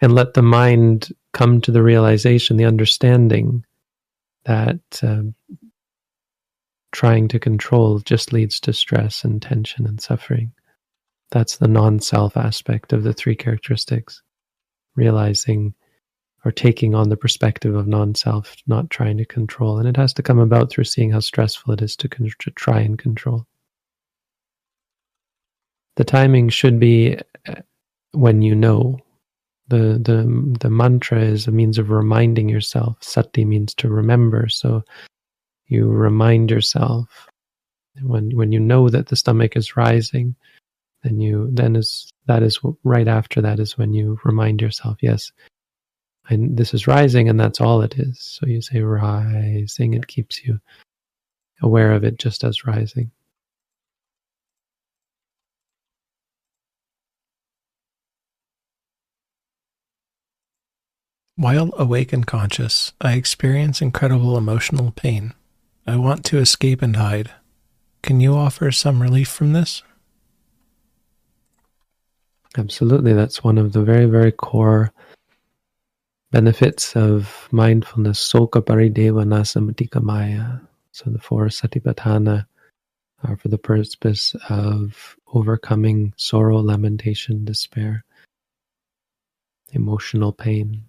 and 0.00 0.14
let 0.14 0.34
the 0.34 0.42
mind 0.42 1.10
come 1.32 1.60
to 1.60 1.70
the 1.70 1.82
realization, 1.82 2.56
the 2.56 2.64
understanding 2.64 3.64
that 4.44 4.80
uh, 5.02 5.22
trying 6.92 7.28
to 7.28 7.38
control 7.38 7.98
just 7.98 8.32
leads 8.32 8.60
to 8.60 8.72
stress 8.72 9.24
and 9.24 9.42
tension 9.42 9.86
and 9.86 10.00
suffering. 10.00 10.52
That's 11.30 11.56
the 11.56 11.68
non 11.68 12.00
self 12.00 12.36
aspect 12.36 12.92
of 12.92 13.02
the 13.02 13.12
three 13.12 13.36
characteristics. 13.36 14.22
Realizing 14.96 15.74
or 16.44 16.52
taking 16.52 16.94
on 16.94 17.08
the 17.08 17.16
perspective 17.16 17.74
of 17.74 17.86
non 17.86 18.14
self, 18.14 18.54
not 18.66 18.90
trying 18.90 19.16
to 19.16 19.24
control. 19.24 19.78
And 19.78 19.88
it 19.88 19.96
has 19.96 20.12
to 20.14 20.22
come 20.22 20.38
about 20.38 20.70
through 20.70 20.84
seeing 20.84 21.10
how 21.10 21.20
stressful 21.20 21.72
it 21.72 21.82
is 21.82 21.96
to, 21.96 22.08
con- 22.08 22.30
to 22.38 22.50
try 22.50 22.80
and 22.80 22.98
control. 22.98 23.46
The 25.96 26.04
timing 26.04 26.50
should 26.50 26.78
be 26.78 27.18
uh, 27.46 27.54
when 28.12 28.42
you 28.42 28.54
know. 28.54 28.98
The, 29.68 29.98
the, 29.98 30.56
the 30.60 30.68
mantra 30.68 31.22
is 31.22 31.46
a 31.46 31.50
means 31.50 31.78
of 31.78 31.88
reminding 31.88 32.50
yourself. 32.50 32.98
Sati 33.00 33.46
means 33.46 33.72
to 33.76 33.88
remember. 33.88 34.46
So 34.50 34.82
you 35.68 35.88
remind 35.88 36.50
yourself 36.50 37.26
when, 38.02 38.36
when 38.36 38.52
you 38.52 38.60
know 38.60 38.90
that 38.90 39.06
the 39.06 39.16
stomach 39.16 39.56
is 39.56 39.74
rising 39.74 40.36
then 41.04 41.20
you 41.20 41.48
then 41.52 41.76
is 41.76 42.10
that 42.26 42.42
is 42.42 42.58
right 42.82 43.06
after 43.06 43.40
that 43.42 43.60
is 43.60 43.78
when 43.78 43.92
you 43.92 44.18
remind 44.24 44.60
yourself, 44.62 44.96
yes, 45.02 45.30
and 46.30 46.56
this 46.56 46.74
is 46.74 46.86
rising, 46.86 47.28
and 47.28 47.38
that's 47.38 47.60
all 47.60 47.82
it 47.82 47.94
is. 47.98 48.18
So 48.20 48.46
you 48.46 48.62
say 48.62 48.80
rising; 48.80 49.94
it 49.94 50.06
keeps 50.06 50.42
you 50.44 50.58
aware 51.62 51.92
of 51.92 52.04
it 52.04 52.18
just 52.18 52.42
as 52.42 52.64
rising. 52.64 53.10
While 61.36 61.70
awake 61.76 62.12
and 62.12 62.26
conscious, 62.26 62.92
I 63.00 63.14
experience 63.14 63.82
incredible 63.82 64.38
emotional 64.38 64.92
pain. 64.92 65.34
I 65.86 65.96
want 65.96 66.24
to 66.26 66.38
escape 66.38 66.80
and 66.80 66.96
hide. 66.96 67.32
Can 68.02 68.20
you 68.20 68.34
offer 68.34 68.70
some 68.70 69.02
relief 69.02 69.28
from 69.28 69.52
this? 69.52 69.82
Absolutely. 72.56 73.12
That's 73.12 73.42
one 73.42 73.58
of 73.58 73.72
the 73.72 73.82
very, 73.82 74.06
very 74.06 74.32
core 74.32 74.92
benefits 76.30 76.94
of 76.96 77.48
mindfulness. 77.50 78.20
Soka 78.20 78.62
parideva 78.62 79.24
nasamatika 79.24 80.02
maya. 80.02 80.58
So 80.92 81.10
the 81.10 81.18
four 81.18 81.46
satipatthana 81.46 82.46
are 83.24 83.36
for 83.36 83.48
the 83.48 83.58
purpose 83.58 84.36
of 84.48 85.16
overcoming 85.32 86.12
sorrow, 86.16 86.58
lamentation, 86.58 87.44
despair, 87.44 88.04
emotional 89.72 90.32
pain 90.32 90.84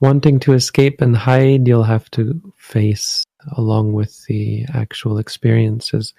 wanting 0.00 0.40
to 0.40 0.54
escape 0.54 1.00
and 1.00 1.16
hide, 1.16 1.68
you'll 1.68 1.82
have 1.84 2.10
to 2.12 2.40
face 2.56 3.22
along 3.56 3.92
with 3.92 4.24
the 4.26 4.64
actual 4.74 5.18
experiences. 5.18 6.14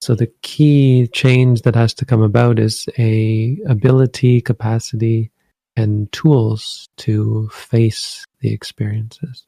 So 0.00 0.14
the 0.14 0.32
key 0.42 1.08
change 1.08 1.62
that 1.62 1.74
has 1.74 1.92
to 1.94 2.04
come 2.04 2.22
about 2.22 2.58
is 2.58 2.88
a 2.98 3.58
ability, 3.66 4.40
capacity, 4.40 5.30
and 5.76 6.10
tools 6.12 6.88
to 6.98 7.48
face 7.52 8.24
the 8.40 8.52
experiences. 8.52 9.46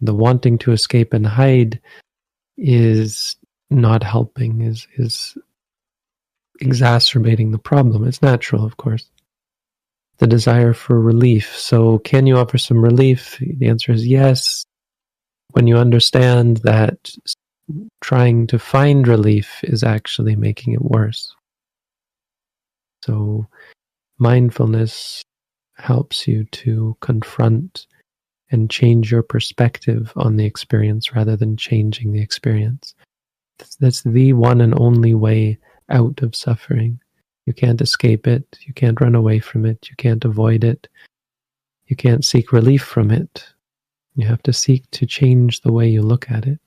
The 0.00 0.14
wanting 0.14 0.58
to 0.58 0.72
escape 0.72 1.12
and 1.12 1.26
hide 1.26 1.80
is 2.56 3.36
not 3.70 4.02
helping, 4.02 4.62
is 4.62 4.86
is 4.96 5.36
exacerbating 6.60 7.50
the 7.50 7.58
problem. 7.58 8.06
It's 8.06 8.22
natural, 8.22 8.64
of 8.64 8.76
course 8.76 9.10
the 10.20 10.26
desire 10.26 10.74
for 10.74 11.00
relief. 11.00 11.56
So, 11.56 11.98
can 11.98 12.26
you 12.26 12.36
offer 12.36 12.58
some 12.58 12.84
relief? 12.84 13.38
The 13.40 13.68
answer 13.68 13.90
is 13.90 14.06
yes. 14.06 14.64
When 15.52 15.66
you 15.66 15.78
understand 15.78 16.58
that 16.58 17.10
trying 18.00 18.46
to 18.48 18.58
find 18.58 19.06
relief 19.06 19.60
is 19.64 19.82
actually 19.82 20.36
making 20.36 20.74
it 20.74 20.82
worse. 20.82 21.34
So, 23.04 23.46
mindfulness 24.18 25.22
helps 25.76 26.28
you 26.28 26.44
to 26.44 26.96
confront 27.00 27.86
and 28.50 28.70
change 28.70 29.10
your 29.10 29.22
perspective 29.22 30.12
on 30.16 30.36
the 30.36 30.44
experience 30.44 31.14
rather 31.14 31.36
than 31.36 31.56
changing 31.56 32.12
the 32.12 32.20
experience. 32.20 32.94
That's 33.78 34.02
the 34.02 34.32
one 34.32 34.60
and 34.60 34.78
only 34.78 35.14
way 35.14 35.58
out 35.88 36.22
of 36.22 36.34
suffering. 36.34 37.00
You 37.46 37.52
can't 37.52 37.80
escape 37.80 38.26
it. 38.26 38.58
You 38.62 38.74
can't 38.74 39.00
run 39.00 39.14
away 39.14 39.38
from 39.38 39.64
it. 39.64 39.88
You 39.88 39.96
can't 39.96 40.24
avoid 40.24 40.64
it. 40.64 40.88
You 41.86 41.96
can't 41.96 42.24
seek 42.24 42.52
relief 42.52 42.82
from 42.82 43.10
it. 43.10 43.44
You 44.14 44.26
have 44.26 44.42
to 44.44 44.52
seek 44.52 44.90
to 44.92 45.06
change 45.06 45.60
the 45.60 45.72
way 45.72 45.88
you 45.88 46.02
look 46.02 46.30
at 46.30 46.46
it. 46.46 46.60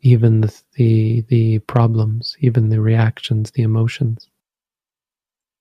Even 0.00 0.40
the, 0.40 0.62
the, 0.74 1.22
the 1.28 1.58
problems, 1.60 2.36
even 2.40 2.68
the 2.68 2.80
reactions, 2.80 3.50
the 3.50 3.62
emotions. 3.62 4.28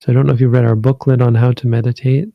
So 0.02 0.12
I 0.12 0.16
don't 0.16 0.28
know 0.28 0.34
if 0.34 0.42
you've 0.42 0.52
read 0.52 0.66
our 0.66 0.76
booklet 0.76 1.22
on 1.22 1.36
how 1.36 1.54
to 1.54 1.68
meditate. 1.68 2.30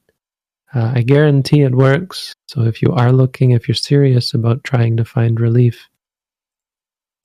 Uh, 0.75 0.93
I 0.97 1.03
guarantee 1.03 1.62
it 1.62 1.75
works. 1.75 2.35
So 2.49 2.62
if 2.62 2.83
you 2.83 2.93
are 2.93 3.12
looking, 3.12 3.53
if 3.53 3.69
you're 3.69 3.75
serious 3.75 4.35
about 4.35 4.65
trying 4.65 4.97
to 4.97 5.05
find 5.05 5.38
relief, 5.38 5.88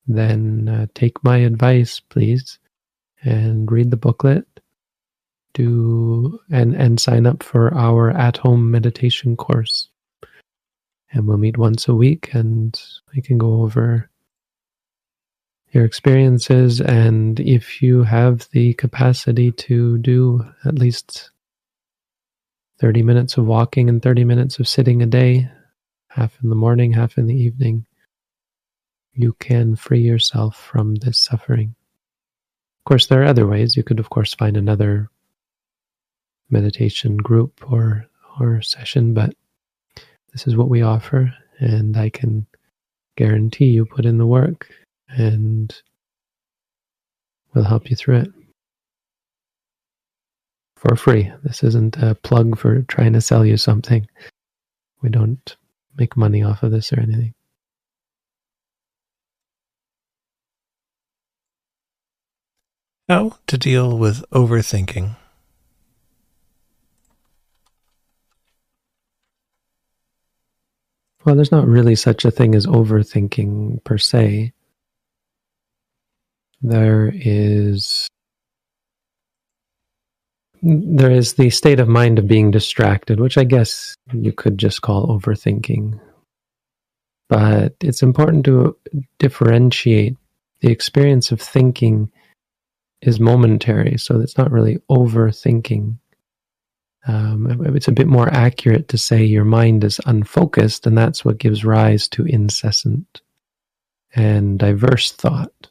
then 0.05 0.69
uh, 0.69 0.85
take 0.93 1.23
my 1.23 1.37
advice, 1.37 1.99
please 1.99 2.59
and 3.23 3.71
read 3.71 3.91
the 3.91 3.97
booklet 3.97 4.45
do 5.53 6.39
and 6.51 6.75
and 6.75 6.99
sign 6.99 7.25
up 7.25 7.41
for 7.41 7.73
our 7.73 8.11
at 8.11 8.37
home 8.37 8.69
meditation 8.69 9.35
course 9.35 9.89
and 11.11 11.25
we'll 11.27 11.37
meet 11.37 11.57
once 11.57 11.87
a 11.87 11.95
week 11.95 12.29
and 12.33 12.81
we 13.15 13.21
can 13.21 13.37
go 13.37 13.61
over 13.61 14.09
your 15.77 15.85
experiences 15.85 16.81
and 16.81 17.39
if 17.39 17.83
you 17.83 18.01
have 18.01 18.49
the 18.51 18.73
capacity 18.73 19.51
to 19.51 19.99
do 19.99 20.43
at 20.65 20.73
least 20.73 21.29
30 22.79 23.03
minutes 23.03 23.37
of 23.37 23.45
walking 23.45 23.87
and 23.87 24.01
30 24.01 24.23
minutes 24.23 24.57
of 24.57 24.67
sitting 24.67 25.03
a 25.03 25.05
day 25.05 25.47
half 26.07 26.35
in 26.43 26.49
the 26.49 26.55
morning 26.55 26.93
half 26.93 27.15
in 27.19 27.27
the 27.27 27.35
evening 27.35 27.85
you 29.13 29.33
can 29.33 29.75
free 29.75 30.01
yourself 30.01 30.57
from 30.57 30.95
this 30.95 31.19
suffering 31.19 31.75
Of 32.79 32.85
course, 32.85 33.05
there 33.05 33.21
are 33.21 33.25
other 33.25 33.45
ways. 33.45 33.77
You 33.77 33.83
could, 33.83 33.99
of 33.99 34.09
course, 34.09 34.33
find 34.33 34.57
another 34.57 35.11
meditation 36.49 37.17
group 37.17 37.71
or 37.71 38.07
or 38.39 38.63
session, 38.63 39.13
but 39.13 39.35
this 40.31 40.47
is 40.47 40.55
what 40.55 40.69
we 40.69 40.81
offer, 40.81 41.31
and 41.59 41.95
I 41.97 42.09
can 42.09 42.47
guarantee 43.15 43.65
you 43.65 43.85
put 43.85 44.05
in 44.05 44.17
the 44.17 44.27
work, 44.27 44.69
and 45.09 45.75
we'll 47.53 47.63
help 47.63 47.89
you 47.89 47.95
through 47.95 48.17
it 48.17 48.31
for 50.75 50.95
free. 50.95 51.31
This 51.43 51.63
isn't 51.63 51.97
a 51.97 52.15
plug 52.15 52.57
for 52.57 52.81
trying 52.83 53.13
to 53.13 53.21
sell 53.21 53.45
you 53.45 53.57
something. 53.57 54.07
We 55.01 55.09
don't 55.09 55.55
make 55.97 56.15
money 56.15 56.43
off 56.43 56.63
of 56.63 56.71
this 56.71 56.93
or 56.93 56.99
anything. 56.99 57.33
How 63.09 63.37
to 63.47 63.57
deal 63.57 63.97
with 63.97 64.23
overthinking. 64.31 65.15
Well, 71.23 71.35
there's 71.35 71.51
not 71.51 71.67
really 71.67 71.95
such 71.95 72.25
a 72.25 72.31
thing 72.31 72.53
as 72.55 72.65
overthinking 72.65 73.83
per 73.83 73.97
se. 73.97 74.53
There 76.61 77.11
is 77.13 78.07
there 80.63 81.11
is 81.11 81.33
the 81.33 81.49
state 81.51 81.79
of 81.79 81.87
mind 81.87 82.17
of 82.17 82.27
being 82.27 82.49
distracted, 82.49 83.19
which 83.19 83.37
I 83.37 83.43
guess 83.43 83.95
you 84.11 84.33
could 84.33 84.57
just 84.57 84.81
call 84.81 85.07
overthinking. 85.07 85.99
But 87.29 87.75
it's 87.81 88.01
important 88.01 88.45
to 88.45 88.75
differentiate 89.19 90.17
the 90.61 90.71
experience 90.71 91.31
of 91.31 91.41
thinking 91.41 92.11
is 93.01 93.19
momentary, 93.19 93.97
so 93.97 94.19
it's 94.19 94.37
not 94.37 94.51
really 94.51 94.79
overthinking. 94.89 95.97
Um, 97.07 97.75
it's 97.75 97.87
a 97.87 97.93
bit 97.93 98.07
more 98.07 98.27
accurate 98.33 98.87
to 98.89 98.97
say 98.97 99.23
your 99.23 99.45
mind 99.45 99.83
is 99.83 100.01
unfocused, 100.05 100.87
and 100.87 100.97
that's 100.97 101.23
what 101.23 101.37
gives 101.37 101.63
rise 101.63 102.07
to 102.09 102.25
incessant 102.25 103.21
and 104.15 104.57
diverse 104.57 105.11
thought. 105.11 105.67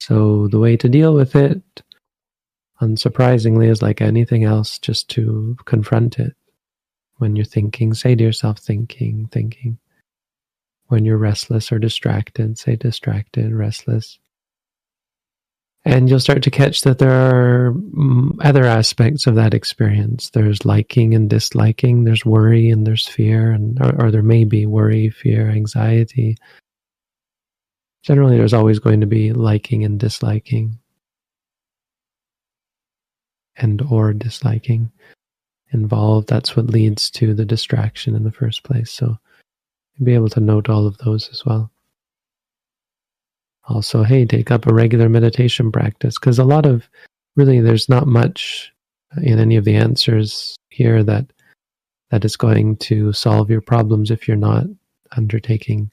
So, 0.00 0.48
the 0.48 0.58
way 0.58 0.76
to 0.76 0.88
deal 0.88 1.14
with 1.14 1.34
it, 1.34 1.62
unsurprisingly, 2.80 3.68
is 3.68 3.82
like 3.82 4.00
anything 4.00 4.44
else, 4.44 4.78
just 4.78 5.08
to 5.10 5.56
confront 5.64 6.18
it. 6.18 6.34
When 7.16 7.36
you're 7.36 7.44
thinking, 7.44 7.94
say 7.94 8.14
to 8.14 8.24
yourself, 8.24 8.58
thinking, 8.58 9.28
thinking. 9.30 9.78
When 10.88 11.04
you're 11.04 11.16
restless 11.16 11.72
or 11.72 11.78
distracted, 11.78 12.58
say 12.58 12.76
distracted, 12.76 13.52
restless 13.52 14.18
and 15.84 16.08
you'll 16.08 16.20
start 16.20 16.42
to 16.42 16.50
catch 16.50 16.82
that 16.82 16.98
there 16.98 17.10
are 17.10 17.72
mm, 17.72 18.30
other 18.42 18.64
aspects 18.64 19.26
of 19.26 19.34
that 19.34 19.54
experience 19.54 20.30
there's 20.30 20.64
liking 20.64 21.14
and 21.14 21.28
disliking 21.28 22.04
there's 22.04 22.24
worry 22.24 22.70
and 22.70 22.86
there's 22.86 23.06
fear 23.06 23.50
and 23.50 23.80
or, 23.80 24.06
or, 24.06 24.10
there 24.10 24.22
may 24.22 24.44
be 24.44 24.66
worry 24.66 25.10
fear 25.10 25.50
anxiety 25.50 26.36
generally 28.04 28.36
there's 28.36 28.54
always 28.54 28.78
going 28.78 29.00
to 29.00 29.06
be 29.06 29.32
liking 29.32 29.84
and 29.84 29.98
disliking. 29.98 30.78
And 33.56 33.82
or 33.82 34.12
disliking 34.12 34.92
involved. 35.72 36.28
That's 36.28 36.56
what 36.56 36.66
leads 36.66 37.10
to 37.12 37.34
the 37.34 37.44
distraction 37.44 38.14
in 38.14 38.24
the 38.24 38.32
first 38.32 38.62
place. 38.62 38.90
So 38.90 39.16
be 40.02 40.14
able 40.14 40.28
to 40.30 40.40
note 40.40 40.68
all 40.68 40.86
of 40.86 40.98
those 40.98 41.28
as 41.30 41.44
well. 41.46 41.70
Also, 43.66 44.02
hey, 44.02 44.26
take 44.26 44.50
up 44.50 44.66
a 44.66 44.74
regular 44.74 45.08
meditation 45.08 45.72
practice 45.72 46.18
because 46.18 46.38
a 46.38 46.44
lot 46.44 46.66
of 46.66 46.88
really 47.36 47.60
there's 47.60 47.88
not 47.88 48.06
much 48.06 48.72
in 49.22 49.38
any 49.38 49.56
of 49.56 49.64
the 49.64 49.76
answers 49.76 50.56
here 50.68 51.02
that 51.02 51.26
that 52.10 52.24
is 52.24 52.36
going 52.36 52.76
to 52.76 53.12
solve 53.12 53.48
your 53.48 53.60
problems 53.60 54.10
if 54.10 54.28
you're 54.28 54.36
not 54.36 54.66
undertaking 55.16 55.90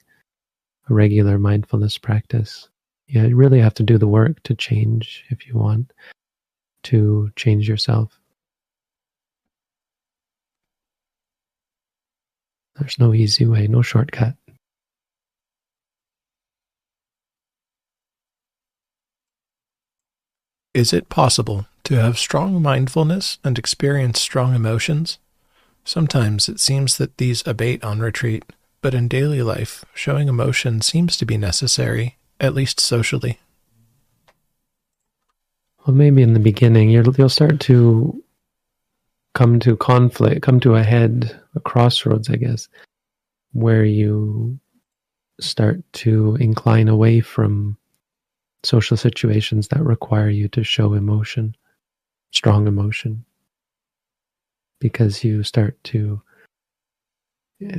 regular 0.92 1.38
mindfulness 1.38 1.98
practice. 1.98 2.68
You 3.06 3.34
really 3.34 3.60
have 3.60 3.74
to 3.74 3.82
do 3.82 3.98
the 3.98 4.06
work 4.06 4.42
to 4.44 4.54
change 4.54 5.24
if 5.30 5.46
you 5.46 5.54
want 5.54 5.92
to 6.84 7.30
change 7.36 7.68
yourself. 7.68 8.18
There's 12.76 12.98
no 12.98 13.12
easy 13.12 13.44
way, 13.44 13.66
no 13.66 13.82
shortcut. 13.82 14.34
Is 20.74 20.94
it 20.94 21.10
possible 21.10 21.66
to 21.84 21.96
have 21.96 22.18
strong 22.18 22.62
mindfulness 22.62 23.38
and 23.44 23.58
experience 23.58 24.20
strong 24.20 24.54
emotions? 24.54 25.18
Sometimes 25.84 26.48
it 26.48 26.60
seems 26.60 26.96
that 26.96 27.18
these 27.18 27.42
abate 27.46 27.84
on 27.84 28.00
retreat, 28.00 28.44
but 28.82 28.94
in 28.94 29.08
daily 29.08 29.42
life, 29.42 29.84
showing 29.94 30.28
emotion 30.28 30.82
seems 30.82 31.16
to 31.16 31.24
be 31.24 31.38
necessary, 31.38 32.18
at 32.40 32.52
least 32.52 32.80
socially. 32.80 33.38
Well, 35.86 35.96
maybe 35.96 36.22
in 36.22 36.34
the 36.34 36.40
beginning, 36.40 36.90
you'll 36.90 37.28
start 37.28 37.60
to 37.60 38.22
come 39.34 39.58
to 39.60 39.76
conflict, 39.76 40.42
come 40.42 40.60
to 40.60 40.74
a 40.74 40.82
head, 40.82 41.40
a 41.54 41.60
crossroads, 41.60 42.28
I 42.28 42.36
guess, 42.36 42.68
where 43.52 43.84
you 43.84 44.58
start 45.40 45.80
to 45.92 46.36
incline 46.40 46.88
away 46.88 47.20
from 47.20 47.78
social 48.64 48.96
situations 48.96 49.68
that 49.68 49.82
require 49.82 50.28
you 50.28 50.48
to 50.48 50.62
show 50.62 50.94
emotion, 50.94 51.56
strong 52.30 52.66
emotion, 52.66 53.24
because 54.78 55.24
you 55.24 55.42
start 55.42 55.82
to 55.84 56.20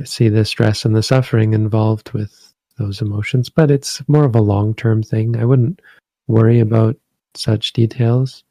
see 0.04 0.28
the 0.28 0.44
stress 0.44 0.84
and 0.84 0.94
the 0.94 1.02
suffering 1.02 1.52
involved 1.52 2.12
with 2.12 2.52
those 2.78 3.00
emotions. 3.00 3.48
But 3.48 3.70
it's 3.70 4.02
more 4.08 4.24
of 4.24 4.34
a 4.34 4.40
long 4.40 4.74
term 4.74 5.02
thing. 5.02 5.36
I 5.36 5.44
wouldn't 5.44 5.80
worry 6.26 6.60
about 6.60 6.96
such 7.34 7.72
details. 7.72 8.44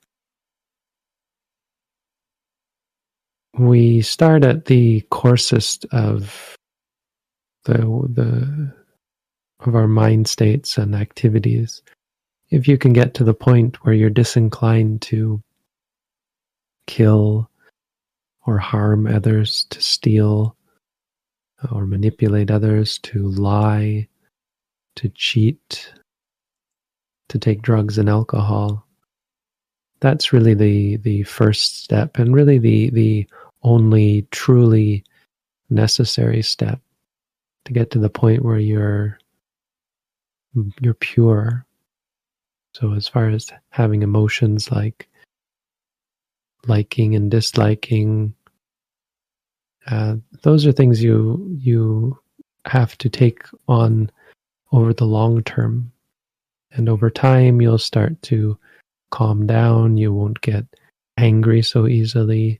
We 3.57 4.01
start 4.01 4.43
at 4.43 4.65
the 4.65 5.01
coarsest 5.11 5.85
of 5.91 6.55
the 7.65 7.77
the 8.09 8.73
of 9.59 9.75
our 9.75 9.87
mind 9.87 10.27
states 10.27 10.77
and 10.77 10.95
activities 10.95 11.81
if 12.53 12.67
you 12.67 12.77
can 12.77 12.93
get 12.93 13.15
to 13.15 13.23
the 13.23 13.33
point 13.33 13.83
where 13.83 13.95
you're 13.95 14.11
disinclined 14.11 15.01
to 15.01 15.41
kill 16.85 17.49
or 18.45 18.59
harm 18.59 19.07
others, 19.07 19.65
to 19.71 19.81
steal 19.81 20.55
or 21.71 21.85
manipulate 21.85 22.51
others, 22.51 22.97
to 22.99 23.27
lie, 23.29 24.07
to 24.95 25.09
cheat, 25.09 25.93
to 27.29 27.39
take 27.39 27.61
drugs 27.61 27.97
and 27.97 28.09
alcohol. 28.09 28.85
That's 29.99 30.33
really 30.33 30.53
the, 30.53 30.97
the 30.97 31.23
first 31.23 31.83
step 31.83 32.19
and 32.19 32.35
really 32.35 32.57
the, 32.57 32.89
the 32.89 33.27
only 33.63 34.27
truly 34.31 35.03
necessary 35.69 36.41
step 36.41 36.81
to 37.65 37.73
get 37.73 37.91
to 37.91 37.99
the 37.99 38.09
point 38.09 38.43
where 38.43 38.59
you're 38.59 39.17
you're 40.81 40.93
pure 40.93 41.65
so, 42.73 42.93
as 42.93 43.07
far 43.07 43.29
as 43.29 43.51
having 43.69 44.01
emotions 44.01 44.71
like 44.71 45.07
liking 46.65 47.13
and 47.15 47.29
disliking, 47.29 48.33
uh, 49.87 50.15
those 50.41 50.65
are 50.65 50.71
things 50.71 51.03
you 51.03 51.57
you 51.59 52.17
have 52.65 52.97
to 52.99 53.09
take 53.09 53.43
on 53.67 54.09
over 54.71 54.93
the 54.93 55.05
long 55.05 55.43
term, 55.43 55.91
and 56.71 56.89
over 56.89 57.09
time 57.09 57.61
you'll 57.61 57.77
start 57.77 58.21
to 58.23 58.57
calm 59.11 59.45
down. 59.45 59.97
You 59.97 60.13
won't 60.13 60.41
get 60.41 60.65
angry 61.17 61.61
so 61.61 61.87
easily. 61.87 62.59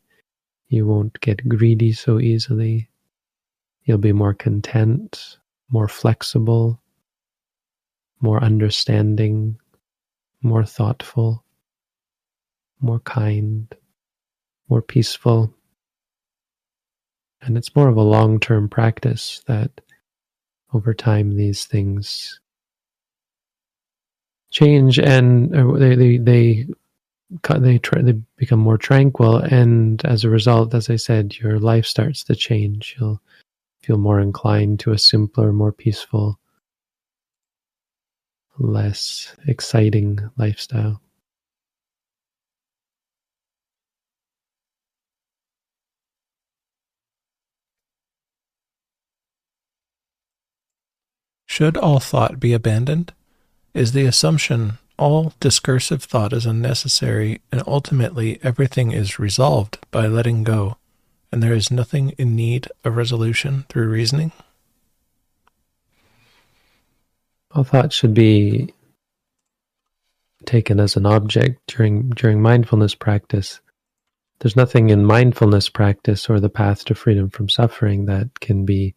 You 0.67 0.85
won't 0.85 1.19
get 1.21 1.47
greedy 1.47 1.93
so 1.93 2.19
easily. 2.19 2.89
You'll 3.85 3.97
be 3.97 4.13
more 4.13 4.33
content, 4.33 5.37
more 5.69 5.87
flexible, 5.87 6.79
more 8.21 8.41
understanding, 8.41 9.59
more 10.41 10.65
thoughtful, 10.65 11.43
more 12.79 12.99
kind, 12.99 13.73
more 14.69 14.81
peaceful. 14.81 15.53
And 17.43 17.57
it's 17.57 17.75
more 17.75 17.89
of 17.89 17.97
a 17.97 18.01
long 18.01 18.39
term 18.39 18.69
practice 18.69 19.41
that 19.47 19.71
over 20.73 20.93
time 20.93 21.35
these 21.35 21.65
things 21.65 22.39
change 24.51 24.99
and 24.99 25.55
uh, 25.55 25.77
they, 25.77 25.95
they, 25.95 26.17
they 26.17 26.67
they 27.57 27.79
try, 27.79 27.99
they 28.01 28.13
become 28.37 28.59
more 28.59 28.77
tranquil 28.77 29.37
and 29.37 30.05
as 30.05 30.23
a 30.23 30.29
result 30.29 30.75
as 30.75 30.87
i 30.87 30.95
said 30.95 31.35
your 31.37 31.57
life 31.57 31.83
starts 31.83 32.23
to 32.23 32.35
change 32.35 32.95
you'll 32.99 33.19
feel 33.81 33.97
more 33.97 34.19
inclined 34.19 34.79
to 34.79 34.91
a 34.91 34.97
simpler 34.99 35.51
more 35.51 35.71
peaceful 35.71 36.39
less 38.59 39.35
exciting 39.47 40.19
lifestyle. 40.37 41.01
Should 51.55 51.77
all 51.77 51.99
thought 51.99 52.39
be 52.39 52.51
abandoned? 52.51 53.13
Is 53.75 53.91
the 53.91 54.05
assumption 54.05 54.79
all 54.97 55.33
discursive 55.39 56.03
thought 56.03 56.33
is 56.33 56.47
unnecessary 56.47 57.41
and 57.51 57.61
ultimately 57.67 58.39
everything 58.41 58.91
is 58.91 59.19
resolved 59.19 59.77
by 59.91 60.07
letting 60.07 60.43
go, 60.43 60.77
and 61.31 61.43
there 61.43 61.53
is 61.53 61.69
nothing 61.69 62.09
in 62.17 62.35
need 62.35 62.69
of 62.83 62.97
resolution 62.97 63.65
through 63.69 63.89
reasoning? 63.89 64.31
All 67.51 67.63
thought 67.63 67.93
should 67.93 68.15
be 68.15 68.73
taken 70.45 70.79
as 70.79 70.95
an 70.95 71.05
object 71.05 71.61
during 71.67 72.09
during 72.09 72.41
mindfulness 72.41 72.95
practice. 72.95 73.61
There's 74.39 74.55
nothing 74.55 74.89
in 74.89 75.05
mindfulness 75.05 75.69
practice 75.69 76.31
or 76.31 76.39
the 76.39 76.49
path 76.49 76.83
to 76.85 76.95
freedom 76.95 77.29
from 77.29 77.47
suffering 77.47 78.07
that 78.07 78.39
can 78.39 78.65
be 78.65 78.95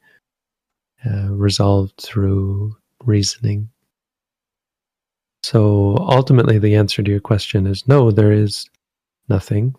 uh, 1.06 1.28
resolved 1.30 2.00
through 2.00 2.76
reasoning. 3.04 3.68
So 5.42 5.96
ultimately, 6.00 6.58
the 6.58 6.74
answer 6.74 7.02
to 7.02 7.10
your 7.10 7.20
question 7.20 7.66
is 7.66 7.86
no, 7.86 8.10
there 8.10 8.32
is 8.32 8.68
nothing. 9.28 9.74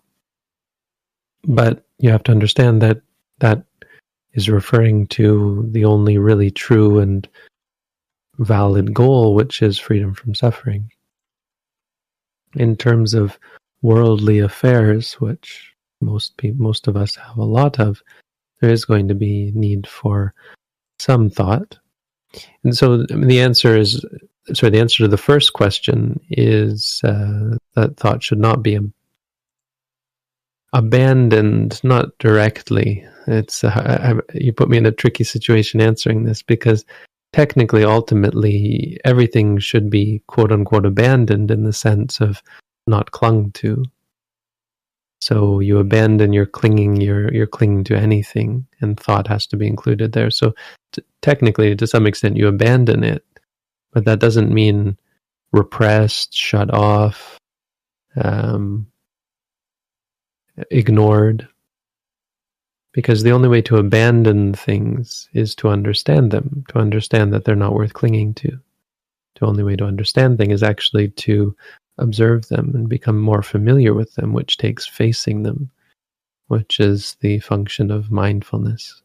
But 1.44 1.84
you 1.98 2.10
have 2.10 2.22
to 2.24 2.32
understand 2.32 2.80
that 2.82 3.02
that 3.40 3.64
is 4.32 4.48
referring 4.48 5.06
to 5.08 5.68
the 5.72 5.84
only 5.84 6.18
really 6.18 6.50
true 6.50 6.98
and 6.98 7.28
valid 8.38 8.94
goal, 8.94 9.34
which 9.34 9.62
is 9.62 9.78
freedom 9.78 10.14
from 10.14 10.34
suffering. 10.34 10.90
In 12.54 12.76
terms 12.76 13.14
of 13.14 13.38
worldly 13.82 14.38
affairs, 14.38 15.14
which 15.14 15.74
most 16.00 16.32
most 16.56 16.88
of 16.88 16.96
us 16.96 17.16
have 17.16 17.36
a 17.36 17.44
lot 17.44 17.78
of, 17.78 18.02
there 18.60 18.70
is 18.70 18.84
going 18.84 19.08
to 19.08 19.14
be 19.14 19.52
need 19.54 19.86
for 19.86 20.34
some 20.98 21.30
thought. 21.30 21.78
And 22.64 22.76
so 22.76 23.04
the 23.06 23.40
answer 23.40 23.76
is, 23.76 24.04
sorry, 24.52 24.70
the 24.70 24.80
answer 24.80 25.04
to 25.04 25.08
the 25.08 25.16
first 25.16 25.52
question 25.52 26.20
is 26.30 27.00
uh, 27.04 27.56
that 27.74 27.96
thought 27.96 28.22
should 28.22 28.38
not 28.38 28.62
be 28.62 28.78
abandoned, 30.72 31.82
not 31.82 32.16
directly. 32.18 33.06
It's 33.26 33.64
uh, 33.64 33.68
I, 33.70 34.36
you 34.36 34.52
put 34.52 34.68
me 34.68 34.78
in 34.78 34.86
a 34.86 34.92
tricky 34.92 35.24
situation 35.24 35.80
answering 35.80 36.24
this 36.24 36.42
because 36.42 36.84
technically, 37.32 37.84
ultimately, 37.84 38.98
everything 39.04 39.58
should 39.58 39.90
be 39.90 40.22
quote 40.26 40.52
unquote 40.52 40.86
abandoned 40.86 41.50
in 41.50 41.64
the 41.64 41.72
sense 41.72 42.20
of 42.20 42.42
not 42.86 43.10
clung 43.12 43.50
to. 43.52 43.84
So 45.20 45.60
you 45.60 45.78
abandon 45.78 46.32
your 46.32 46.46
clinging, 46.46 47.00
you're, 47.00 47.32
you're 47.32 47.46
clinging 47.46 47.84
to 47.84 47.96
anything, 47.96 48.66
and 48.80 48.98
thought 48.98 49.26
has 49.26 49.46
to 49.48 49.56
be 49.56 49.66
included 49.66 50.12
there. 50.12 50.30
So 50.30 50.54
t- 50.92 51.02
technically, 51.22 51.74
to 51.74 51.86
some 51.86 52.06
extent, 52.06 52.36
you 52.36 52.46
abandon 52.48 53.02
it, 53.02 53.24
but 53.92 54.04
that 54.04 54.20
doesn't 54.20 54.52
mean 54.52 54.96
repressed, 55.52 56.34
shut 56.34 56.72
off, 56.72 57.38
um, 58.16 58.86
ignored 60.70 61.48
because 62.92 63.22
the 63.22 63.32
only 63.32 63.48
way 63.48 63.62
to 63.62 63.76
abandon 63.76 64.54
things 64.54 65.28
is 65.32 65.54
to 65.56 65.68
understand 65.68 66.30
them, 66.30 66.64
to 66.68 66.78
understand 66.78 67.32
that 67.32 67.44
they're 67.44 67.54
not 67.54 67.74
worth 67.74 67.92
clinging 67.92 68.34
to. 68.34 68.58
The 69.38 69.46
only 69.46 69.62
way 69.62 69.76
to 69.76 69.84
understand 69.84 70.38
things 70.38 70.54
is 70.54 70.62
actually 70.62 71.10
to 71.10 71.54
observe 71.98 72.48
them 72.48 72.72
and 72.74 72.88
become 72.88 73.18
more 73.18 73.42
familiar 73.42 73.94
with 73.94 74.14
them, 74.14 74.32
which 74.32 74.56
takes 74.56 74.86
facing 74.86 75.42
them, 75.42 75.70
which 76.46 76.80
is 76.80 77.16
the 77.20 77.38
function 77.40 77.90
of 77.90 78.10
mindfulness. 78.10 79.02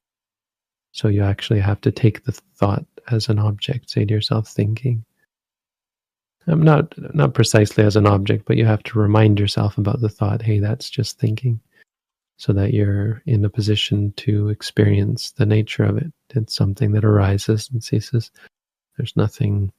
So 0.91 1.08
you 1.08 1.24
actually 1.24 1.60
have 1.60 1.82
to 1.82 1.91
take 1.91 2.24
the 2.24 2.32
thought 2.32 2.86
as 3.10 3.30
an 3.30 3.39
object, 3.39 3.89
say 3.89 4.06
to 4.06 4.14
yourself, 4.14 4.48
thinking. 4.48 5.04
I'm 6.48 6.56
um, 6.56 6.62
not 6.64 7.16
not 7.16 7.34
precisely 7.34 7.84
as 7.84 7.96
an 7.96 8.06
object, 8.06 8.46
but 8.46 8.58
you 8.58 8.66
have 8.66 8.84
to 8.84 9.00
remind 9.00 9.39
yourself 9.39 9.78
about 9.78 10.02
the 10.02 10.10
thought, 10.10 10.41
hey, 10.41 10.60
that's 10.60 10.89
just 10.89 11.18
thinking, 11.18 11.60
so 12.38 12.52
that 12.54 12.74
you're 12.74 13.22
in 13.26 13.46
a 13.46 13.50
position 13.50 14.14
to 14.18 14.50
experience 14.50 15.32
the 15.32 15.46
nature 15.46 15.84
of 15.86 15.98
it. 15.98 16.12
It's 16.36 16.54
something 16.54 16.91
that 16.91 17.06
arises 17.06 17.70
and 17.72 17.82
ceases. 17.82 18.30
There's 18.98 19.16
nothing 19.16 19.72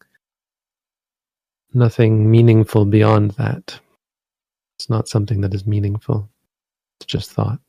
nothing 1.74 2.30
meaningful 2.30 2.84
beyond 2.84 3.32
that. 3.32 3.80
It's 4.78 4.90
not 4.90 5.08
something 5.08 5.40
that 5.42 5.54
is 5.54 5.66
meaningful. 5.66 6.28
It's 6.98 7.06
just 7.06 7.30
thought. 7.30 7.60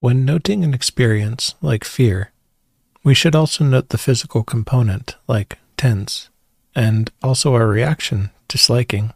When 0.00 0.24
noting 0.24 0.62
an 0.62 0.74
experience 0.74 1.56
like 1.60 1.82
fear, 1.82 2.30
we 3.02 3.14
should 3.14 3.34
also 3.34 3.64
note 3.64 3.88
the 3.88 3.98
physical 3.98 4.44
component 4.44 5.16
like 5.26 5.58
tense, 5.76 6.30
and 6.74 7.10
also 7.20 7.54
our 7.54 7.66
reaction, 7.66 8.30
disliking. 8.46 9.12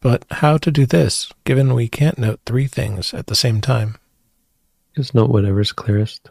But 0.00 0.24
how 0.30 0.56
to 0.58 0.70
do 0.70 0.86
this, 0.86 1.30
given 1.44 1.74
we 1.74 1.88
can't 1.88 2.18
note 2.18 2.40
three 2.46 2.66
things 2.66 3.12
at 3.12 3.26
the 3.26 3.34
same 3.34 3.60
time? 3.60 3.98
Just 4.98 5.14
note 5.14 5.30
whatever's 5.30 5.70
clearest. 5.70 6.28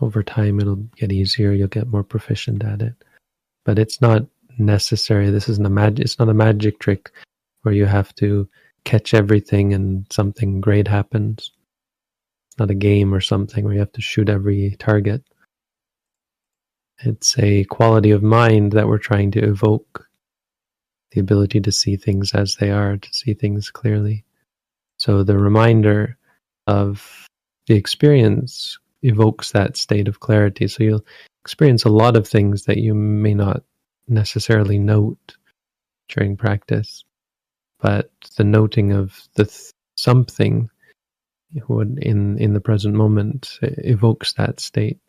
Over 0.00 0.24
time, 0.24 0.58
it'll 0.58 0.82
get 0.96 1.12
easier. 1.12 1.52
You'll 1.52 1.68
get 1.68 1.86
more 1.86 2.02
proficient 2.02 2.64
at 2.64 2.82
it. 2.82 2.94
But 3.64 3.78
it's 3.78 4.00
not 4.00 4.26
necessary. 4.58 5.30
This 5.30 5.48
isn't 5.48 5.64
a 5.64 5.70
magic. 5.70 6.04
It's 6.04 6.18
not 6.18 6.28
a 6.28 6.34
magic 6.34 6.80
trick 6.80 7.12
where 7.62 7.72
you 7.72 7.86
have 7.86 8.12
to 8.16 8.48
catch 8.84 9.14
everything 9.14 9.74
and 9.74 10.06
something 10.10 10.60
great 10.60 10.88
happens 10.88 11.52
It's 12.48 12.58
not 12.58 12.72
a 12.72 12.74
game 12.74 13.14
or 13.14 13.20
something 13.20 13.62
where 13.62 13.74
you 13.74 13.78
have 13.78 13.92
to 13.92 14.02
shoot 14.02 14.28
every 14.28 14.74
target. 14.80 15.22
It's 17.04 17.38
a 17.38 17.62
quality 17.62 18.10
of 18.10 18.24
mind 18.24 18.72
that 18.72 18.88
we're 18.88 18.98
trying 18.98 19.30
to 19.30 19.44
evoke 19.44 20.08
the 21.12 21.20
ability 21.20 21.60
to 21.60 21.70
see 21.70 21.94
things 21.94 22.34
as 22.34 22.56
they 22.56 22.72
are, 22.72 22.96
to 22.96 23.14
see 23.14 23.34
things 23.34 23.70
clearly. 23.70 24.24
So 24.96 25.22
the 25.22 25.38
reminder 25.38 26.18
of 26.66 27.28
the 27.66 27.74
experience 27.74 28.78
evokes 29.02 29.52
that 29.52 29.76
state 29.76 30.08
of 30.08 30.20
clarity. 30.20 30.68
So 30.68 30.82
you'll 30.82 31.06
experience 31.44 31.84
a 31.84 31.90
lot 31.90 32.16
of 32.16 32.26
things 32.26 32.64
that 32.64 32.78
you 32.78 32.94
may 32.94 33.34
not 33.34 33.62
necessarily 34.08 34.78
note 34.78 35.36
during 36.08 36.36
practice, 36.36 37.04
but 37.80 38.10
the 38.36 38.44
noting 38.44 38.92
of 38.92 39.28
the 39.34 39.44
th- 39.44 39.70
something 39.96 40.68
would 41.68 41.98
in 42.00 42.38
in 42.38 42.52
the 42.52 42.60
present 42.60 42.94
moment 42.94 43.58
evokes 43.62 44.32
that 44.32 44.58
state 44.58 45.00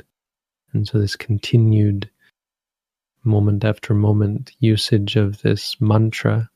and 0.74 0.88
so 0.88 1.00
this 1.00 1.16
continued 1.16 2.10
moment 3.24 3.64
after 3.64 3.94
moment 3.94 4.52
usage 4.60 5.16
of 5.16 5.42
this 5.42 5.76
mantra 5.80 6.50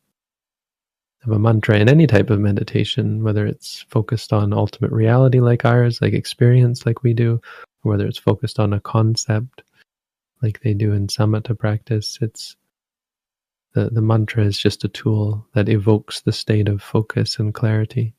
of 1.25 1.31
a 1.31 1.39
mantra 1.39 1.77
in 1.77 1.89
any 1.89 2.07
type 2.07 2.29
of 2.29 2.39
meditation 2.39 3.23
whether 3.23 3.45
it's 3.45 3.85
focused 3.89 4.31
on 4.31 4.53
ultimate 4.53 4.91
reality 4.91 5.39
like 5.39 5.65
ours 5.65 6.01
like 6.01 6.13
experience 6.13 6.85
like 6.85 7.03
we 7.03 7.13
do 7.13 7.41
or 7.83 7.91
whether 7.91 8.07
it's 8.07 8.17
focused 8.17 8.59
on 8.59 8.73
a 8.73 8.79
concept 8.79 9.63
like 10.41 10.61
they 10.61 10.73
do 10.73 10.93
in 10.93 11.07
samatha 11.07 11.57
practice 11.57 12.17
it's 12.21 12.55
the, 13.73 13.89
the 13.89 14.01
mantra 14.01 14.43
is 14.43 14.57
just 14.57 14.83
a 14.83 14.89
tool 14.89 15.45
that 15.53 15.69
evokes 15.69 16.21
the 16.21 16.31
state 16.31 16.67
of 16.67 16.81
focus 16.81 17.37
and 17.37 17.53
clarity 17.53 18.13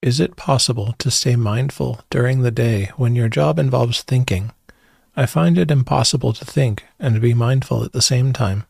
Is 0.00 0.20
it 0.20 0.36
possible 0.36 0.94
to 0.98 1.10
stay 1.10 1.34
mindful 1.34 2.00
during 2.08 2.42
the 2.42 2.52
day 2.52 2.92
when 2.96 3.16
your 3.16 3.28
job 3.28 3.58
involves 3.58 4.02
thinking? 4.02 4.52
I 5.16 5.26
find 5.26 5.58
it 5.58 5.72
impossible 5.72 6.32
to 6.34 6.44
think 6.44 6.84
and 7.00 7.20
be 7.20 7.34
mindful 7.34 7.82
at 7.82 7.92
the 7.92 8.02
same 8.02 8.32
time. 8.32 8.64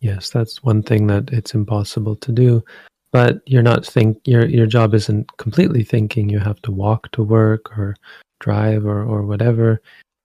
Yes, 0.00 0.28
that's 0.28 0.62
one 0.62 0.82
thing 0.82 1.06
that 1.06 1.30
it's 1.32 1.54
impossible 1.54 2.14
to 2.16 2.32
do. 2.32 2.62
But 3.10 3.40
you're 3.46 3.62
not 3.62 3.86
think 3.86 4.18
your 4.26 4.46
your 4.46 4.66
job 4.66 4.94
isn't 4.94 5.34
completely 5.38 5.82
thinking. 5.82 6.28
You 6.28 6.40
have 6.40 6.60
to 6.62 6.70
walk 6.70 7.10
to 7.12 7.22
work 7.22 7.76
or 7.78 7.96
drive 8.40 8.84
or 8.84 9.02
or 9.02 9.22
whatever. 9.22 9.80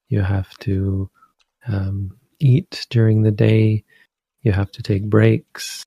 You 0.09 0.21
have 0.21 0.49
to 0.59 1.09
um, 1.67 2.11
eat 2.39 2.85
during 2.89 3.23
the 3.23 3.31
day. 3.31 3.85
You 4.41 4.51
have 4.51 4.71
to 4.73 4.83
take 4.83 5.09
breaks. 5.09 5.83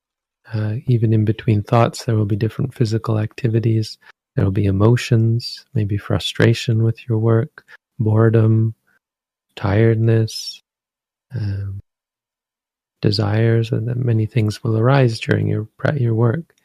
Uh, 0.51 0.77
even 0.87 1.13
in 1.13 1.23
between 1.23 1.61
thoughts, 1.61 2.05
there 2.05 2.15
will 2.15 2.25
be 2.25 2.35
different 2.35 2.73
physical 2.73 3.19
activities. 3.19 3.99
There 4.39 4.45
will 4.45 4.53
be 4.53 4.67
emotions, 4.67 5.65
maybe 5.73 5.97
frustration 5.97 6.81
with 6.83 7.09
your 7.09 7.17
work, 7.17 7.65
boredom, 7.99 8.73
tiredness, 9.57 10.63
um, 11.35 11.81
desires, 13.01 13.73
and 13.73 13.93
many 13.97 14.25
things 14.25 14.63
will 14.63 14.77
arise 14.77 15.19
during 15.19 15.49
your 15.49 15.67
your 15.97 16.15
work, 16.15 16.55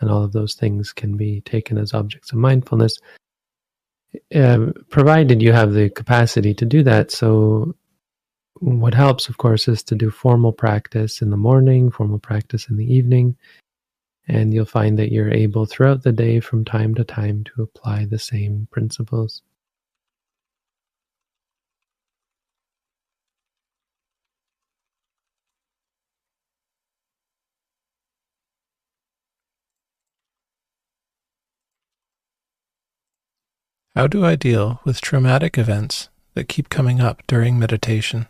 and 0.00 0.10
all 0.10 0.22
of 0.22 0.32
those 0.32 0.52
things 0.52 0.92
can 0.92 1.16
be 1.16 1.40
taken 1.40 1.78
as 1.78 1.94
objects 1.94 2.30
of 2.30 2.36
mindfulness, 2.36 2.98
uh, 4.34 4.66
provided 4.90 5.40
you 5.40 5.52
have 5.52 5.72
the 5.72 5.88
capacity 5.88 6.52
to 6.52 6.66
do 6.66 6.82
that. 6.82 7.10
So, 7.10 7.74
what 8.56 8.92
helps, 8.92 9.30
of 9.30 9.38
course, 9.38 9.66
is 9.66 9.82
to 9.84 9.94
do 9.94 10.10
formal 10.10 10.52
practice 10.52 11.22
in 11.22 11.30
the 11.30 11.38
morning, 11.38 11.90
formal 11.90 12.18
practice 12.18 12.68
in 12.68 12.76
the 12.76 12.94
evening, 12.94 13.34
and 14.26 14.54
you'll 14.54 14.64
find 14.64 14.98
that 14.98 15.12
you're 15.12 15.32
able 15.32 15.66
throughout 15.66 16.02
the 16.02 16.12
day 16.12 16.40
from 16.40 16.64
time 16.64 16.94
to 16.94 17.04
time 17.04 17.44
to 17.44 17.62
apply 17.62 18.04
the 18.06 18.18
same 18.18 18.68
principles. 18.70 19.42
How 33.94 34.08
do 34.08 34.24
I 34.24 34.34
deal 34.34 34.80
with 34.84 35.00
traumatic 35.00 35.56
events 35.56 36.08
that 36.34 36.48
keep 36.48 36.68
coming 36.68 37.00
up 37.00 37.24
during 37.28 37.60
meditation? 37.60 38.26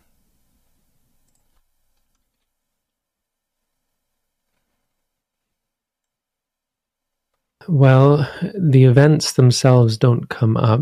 Well, 7.67 8.29
the 8.53 8.83
events 8.83 9.33
themselves 9.33 9.97
don't 9.97 10.29
come 10.29 10.57
up. 10.57 10.81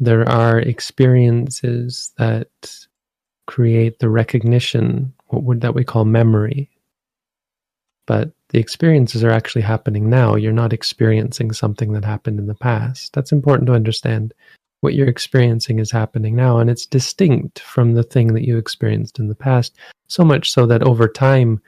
There 0.00 0.28
are 0.28 0.58
experiences 0.58 2.12
that 2.18 2.48
create 3.46 3.98
the 3.98 4.08
recognition, 4.08 5.12
what 5.28 5.44
would 5.44 5.60
that 5.60 5.74
we 5.74 5.84
call 5.84 6.04
memory. 6.04 6.70
But 8.06 8.32
the 8.48 8.58
experiences 8.58 9.24
are 9.24 9.30
actually 9.30 9.62
happening 9.62 10.10
now. 10.10 10.34
You're 10.34 10.52
not 10.52 10.72
experiencing 10.72 11.52
something 11.52 11.92
that 11.92 12.04
happened 12.04 12.38
in 12.38 12.46
the 12.46 12.54
past. 12.54 13.12
That's 13.12 13.32
important 13.32 13.66
to 13.68 13.74
understand. 13.74 14.34
What 14.80 14.94
you're 14.94 15.08
experiencing 15.08 15.78
is 15.78 15.90
happening 15.90 16.36
now, 16.36 16.58
and 16.58 16.68
it's 16.68 16.84
distinct 16.84 17.60
from 17.60 17.94
the 17.94 18.02
thing 18.02 18.34
that 18.34 18.46
you 18.46 18.58
experienced 18.58 19.18
in 19.18 19.28
the 19.28 19.34
past, 19.34 19.74
so 20.08 20.24
much 20.24 20.50
so 20.50 20.66
that 20.66 20.82
over 20.82 21.08
time, 21.08 21.62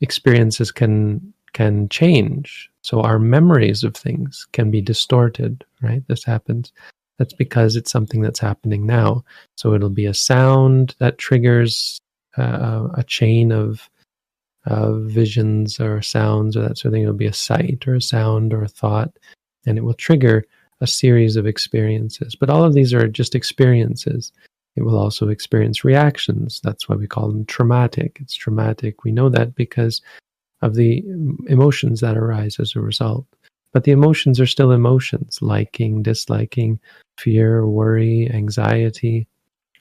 experiences 0.00 0.72
can 0.72 1.32
can 1.52 1.88
change. 1.88 2.69
So 2.82 3.02
our 3.02 3.18
memories 3.18 3.84
of 3.84 3.94
things 3.94 4.46
can 4.52 4.70
be 4.70 4.80
distorted, 4.80 5.64
right? 5.82 6.02
This 6.08 6.24
happens. 6.24 6.72
That's 7.18 7.34
because 7.34 7.76
it's 7.76 7.90
something 7.90 8.22
that's 8.22 8.38
happening 8.38 8.86
now. 8.86 9.24
So 9.56 9.74
it'll 9.74 9.90
be 9.90 10.06
a 10.06 10.14
sound 10.14 10.94
that 10.98 11.18
triggers 11.18 11.98
uh, 12.38 12.88
a 12.94 13.04
chain 13.04 13.52
of 13.52 13.88
uh, 14.66 14.92
visions 14.92 15.80
or 15.80 16.00
sounds 16.02 16.56
or 16.56 16.62
that 16.62 16.78
sort 16.78 16.86
of 16.86 16.92
thing. 16.92 17.02
It'll 17.02 17.14
be 17.14 17.26
a 17.26 17.32
sight 17.32 17.84
or 17.86 17.96
a 17.96 18.02
sound 18.02 18.52
or 18.52 18.62
a 18.62 18.68
thought, 18.68 19.10
and 19.66 19.76
it 19.76 19.82
will 19.82 19.94
trigger 19.94 20.44
a 20.80 20.86
series 20.86 21.36
of 21.36 21.46
experiences. 21.46 22.34
But 22.34 22.50
all 22.50 22.64
of 22.64 22.74
these 22.74 22.94
are 22.94 23.06
just 23.06 23.34
experiences. 23.34 24.32
It 24.76 24.82
will 24.82 24.96
also 24.96 25.28
experience 25.28 25.84
reactions. 25.84 26.60
That's 26.62 26.88
why 26.88 26.96
we 26.96 27.06
call 27.06 27.28
them 27.28 27.44
traumatic. 27.44 28.18
It's 28.20 28.34
traumatic. 28.34 29.04
We 29.04 29.12
know 29.12 29.28
that 29.28 29.54
because 29.54 30.00
of 30.62 30.74
the 30.74 31.04
emotions 31.46 32.00
that 32.00 32.16
arise 32.16 32.58
as 32.58 32.74
a 32.74 32.80
result. 32.80 33.26
But 33.72 33.84
the 33.84 33.92
emotions 33.92 34.40
are 34.40 34.46
still 34.46 34.72
emotions 34.72 35.40
liking, 35.40 36.02
disliking, 36.02 36.80
fear, 37.18 37.66
worry, 37.66 38.30
anxiety. 38.32 39.26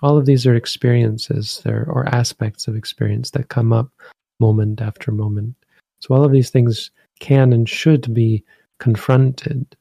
All 0.01 0.17
of 0.17 0.25
these 0.25 0.45
are 0.45 0.55
experiences 0.55 1.61
there, 1.63 1.87
or 1.89 2.07
aspects 2.13 2.67
of 2.67 2.75
experience 2.75 3.31
that 3.31 3.49
come 3.49 3.73
up 3.73 3.91
moment 4.39 4.79
after 4.81 5.11
moment. 5.11 5.55
So 5.99 6.15
all 6.15 6.23
of 6.23 6.31
these 6.31 6.49
things 6.49 6.91
can 7.19 7.51
and 7.51 7.67
should 7.67 8.13
be 8.13 8.43
confronted 8.79 9.75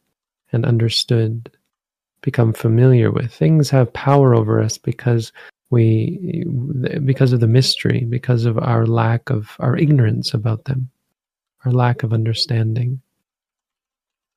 and 0.53 0.64
understood 0.64 1.51
become 2.22 2.53
familiar 2.53 3.12
with. 3.12 3.32
Things 3.32 3.70
have 3.70 3.92
power 3.92 4.34
over 4.34 4.61
us 4.61 4.78
because 4.78 5.32
we 5.70 6.44
because 7.04 7.32
of 7.32 7.40
the 7.40 7.46
mystery, 7.46 8.04
because 8.04 8.44
of 8.44 8.58
our 8.58 8.86
lack 8.86 9.30
of 9.30 9.56
our 9.58 9.76
ignorance 9.76 10.34
about 10.34 10.64
them, 10.64 10.90
our 11.64 11.72
lack 11.72 12.02
of 12.02 12.12
understanding. 12.12 13.00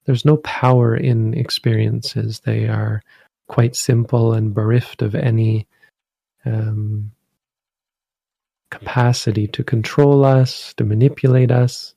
There's 0.05 0.25
no 0.25 0.37
power 0.37 0.95
in 0.95 1.33
experiences. 1.35 2.41
They 2.41 2.67
are 2.67 3.01
quite 3.47 3.75
simple 3.75 4.33
and 4.33 4.53
bereft 4.53 5.01
of 5.01 5.13
any 5.13 5.67
um, 6.45 7.11
capacity 8.71 9.47
to 9.49 9.63
control 9.63 10.25
us, 10.25 10.73
to 10.75 10.83
manipulate 10.83 11.51
us. 11.51 11.93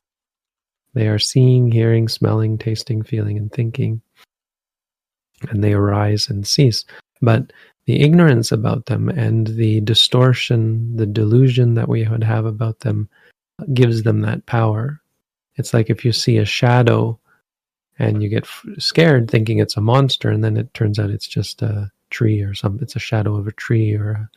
They 0.93 1.09
are 1.09 1.19
seeing, 1.19 1.73
hearing, 1.73 2.09
smelling, 2.09 2.59
tasting, 2.59 3.03
feeling, 3.03 3.39
and 3.39 3.51
thinking. 3.51 4.03
And 5.49 5.65
they 5.65 5.73
arise 5.73 6.29
and 6.29 6.47
cease. 6.47 6.85
But 7.23 7.53
the 7.87 8.01
ignorance 8.01 8.53
about 8.53 8.87
them 8.87 9.09
and 9.09 9.47
the 9.47 9.81
distortion, 9.83 10.97
the 10.97 11.07
delusion 11.07 11.75
that 11.75 11.89
we 11.89 12.07
would 12.07 12.25
have 12.25 12.47
about 12.47 12.81
them 12.81 13.09
gives 13.73 14.03
them 14.03 14.21
that 14.23 14.47
power. 14.47 15.01
It's 15.57 15.75
like 15.75 15.91
if 15.91 16.05
you 16.05 16.13
see 16.13 16.39
a 16.39 16.45
shadow 16.45 17.19
and 17.99 18.23
you 18.23 18.29
get 18.29 18.49
scared 18.79 19.31
thinking 19.31 19.59
it's 19.59 19.77
a 19.77 19.81
monster, 19.81 20.31
and 20.31 20.43
then 20.43 20.57
it 20.57 20.73
turns 20.75 20.99
out 20.99 21.11
it's 21.11 21.29
just 21.29 21.63
a 21.63 21.91
tree 22.11 22.43
or 22.43 22.55
something, 22.55 22.83
it's 22.83 22.97
a 22.97 23.01
shadow 23.01 23.37
of 23.37 23.47
a 23.47 23.53
tree 23.53 23.95
or 23.95 24.29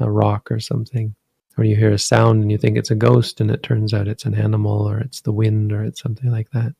a, 0.00 0.04
a 0.04 0.10
rock 0.10 0.50
or 0.50 0.58
something 0.58 1.14
or 1.56 1.64
you 1.64 1.76
hear 1.76 1.92
a 1.92 1.98
sound 1.98 2.42
and 2.42 2.50
you 2.50 2.58
think 2.58 2.76
it's 2.76 2.90
a 2.90 2.96
ghost 2.96 3.40
and 3.40 3.50
it 3.50 3.62
turns 3.62 3.92
out 3.92 4.08
it's 4.08 4.24
an 4.24 4.34
animal 4.34 4.88
or 4.88 4.98
it's 4.98 5.20
the 5.20 5.32
wind 5.32 5.72
or 5.72 5.84
it's 5.84 6.00
something 6.00 6.30
like 6.30 6.50
that 6.52 6.74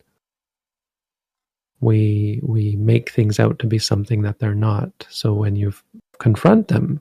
we 1.82 2.40
we 2.42 2.76
make 2.76 3.10
things 3.10 3.38
out 3.38 3.58
to 3.58 3.66
be 3.66 3.78
something 3.78 4.22
that 4.22 4.38
they're 4.38 4.54
not 4.54 5.06
so 5.10 5.34
when 5.34 5.54
you 5.56 5.72
confront 6.18 6.68
them 6.68 7.00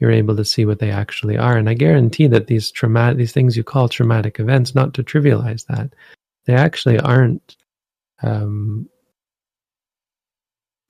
you're 0.00 0.10
able 0.10 0.34
to 0.36 0.44
see 0.44 0.64
what 0.64 0.80
they 0.80 0.90
actually 0.90 1.38
are 1.38 1.56
and 1.56 1.68
i 1.70 1.74
guarantee 1.74 2.26
that 2.26 2.48
these 2.48 2.70
traumatic 2.70 3.18
these 3.18 3.32
things 3.32 3.56
you 3.56 3.62
call 3.62 3.88
traumatic 3.88 4.40
events 4.40 4.74
not 4.74 4.92
to 4.94 5.02
trivialize 5.02 5.66
that 5.66 5.92
they 6.46 6.54
actually 6.54 6.98
aren't 6.98 7.56
um, 8.22 8.88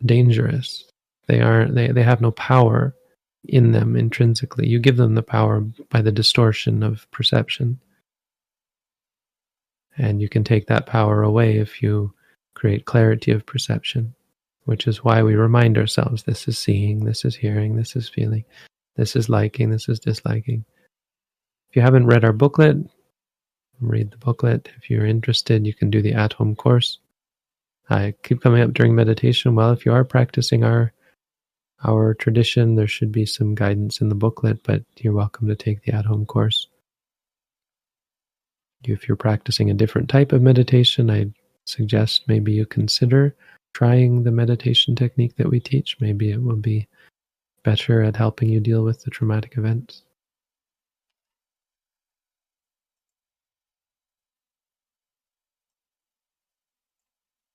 dangerous 0.05 0.85
they 1.27 1.41
aren't 1.41 1.75
they, 1.75 1.89
they 1.89 2.03
have 2.03 2.21
no 2.23 2.31
power 2.31 2.95
in 3.49 3.73
them 3.73 3.97
intrinsically. 3.97 4.67
You 4.67 4.79
give 4.79 4.97
them 4.97 5.15
the 5.15 5.23
power 5.23 5.61
by 5.91 6.03
the 6.03 6.13
distortion 6.13 6.83
of 6.83 7.11
perception. 7.11 7.81
And 9.99 10.21
you 10.21 10.29
can 10.29 10.45
take 10.45 10.67
that 10.67 10.87
power 10.87 11.23
away 11.23 11.57
if 11.57 11.83
you 11.83 12.13
create 12.57 12.87
clarity 12.87 13.31
of 13.31 13.47
perception, 13.47 14.13
which 14.65 14.89
is 14.89 15.05
why 15.05 15.23
we 15.23 15.37
remind 15.37 15.79
ourselves 15.79 16.25
this 16.25 16.49
is 16.49 16.59
seeing, 16.59 17.05
this 17.05 17.25
is 17.25 17.37
hearing, 17.37 17.77
this 17.77 17.95
is 17.95 18.09
feeling, 18.09 18.45
this 18.97 19.15
is 19.15 19.29
liking, 19.29 19.71
this 19.71 19.89
is 19.89 20.01
disliking. 20.01 20.65
If 21.71 21.77
you 21.77 21.83
haven't 21.83 22.07
read 22.07 22.25
our 22.25 22.33
booklet, 22.33 22.79
read 23.81 24.11
the 24.11 24.17
booklet. 24.17 24.69
If 24.77 24.91
you're 24.91 25.07
interested, 25.07 25.65
you 25.65 25.75
can 25.75 25.91
do 25.91 26.03
the 26.03 26.15
at 26.15 26.33
home 26.33 26.57
course. 26.57 26.99
I 27.89 28.15
keep 28.25 28.41
coming 28.41 28.63
up 28.63 28.73
during 28.73 28.97
meditation. 28.97 29.55
Well, 29.55 29.71
if 29.71 29.87
you 29.87 29.93
are 29.93 30.03
practicing 30.03 30.65
our 30.65 30.93
our 31.85 32.15
tradition. 32.15 32.75
There 32.75 32.87
should 32.87 33.13
be 33.13 33.27
some 33.27 33.55
guidance 33.55 34.01
in 34.01 34.09
the 34.09 34.15
booklet, 34.15 34.63
but 34.63 34.83
you're 34.99 35.13
welcome 35.13 35.49
to 35.49 35.57
take 35.57 35.83
the 35.83 35.93
at 35.93 36.05
home 36.05 36.27
course. 36.27 36.69
If 38.85 39.09
you're 39.09 39.17
practicing 39.17 39.71
a 39.71 39.75
different 39.75 40.09
type 40.09 40.33
of 40.33 40.43
meditation, 40.43 41.11
I 41.11 41.27
suggest 41.67 42.29
maybe 42.29 42.53
you 42.53 42.67
consider 42.67 43.35
trying 43.75 44.23
the 44.23 44.31
meditation 44.31 44.97
technique 44.97 45.37
that 45.37 45.51
we 45.51 45.61
teach. 45.61 45.97
Maybe 46.01 46.31
it 46.31 46.43
will 46.43 46.57
be 46.57 46.89
better 47.63 48.03
at 48.03 48.17
helping 48.17 48.49
you 48.49 48.61
deal 48.61 48.83
with 48.83 49.03
the 49.03 49.11
traumatic 49.11 49.59
events. 49.59 50.03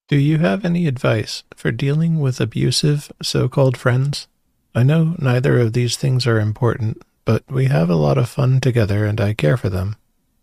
Do 0.08 0.18
you 0.18 0.40
have 0.40 0.66
any 0.66 0.88
advice 0.88 1.44
for 1.56 1.72
dealing 1.72 2.20
with 2.20 2.42
abusive 2.42 3.14
so 3.24 3.48
called 3.48 3.78
friends? 3.78 4.28
I 4.76 4.84
know 4.84 5.16
neither 5.18 5.58
of 5.58 5.72
these 5.72 5.96
things 5.96 6.28
are 6.28 6.38
important, 6.38 7.02
but 7.24 7.50
we 7.50 7.66
have 7.66 7.90
a 7.90 7.96
lot 7.96 8.18
of 8.18 8.28
fun 8.28 8.60
together 8.60 9.06
and 9.06 9.22
I 9.22 9.34
care 9.34 9.56
for 9.56 9.70
them. 9.70 9.96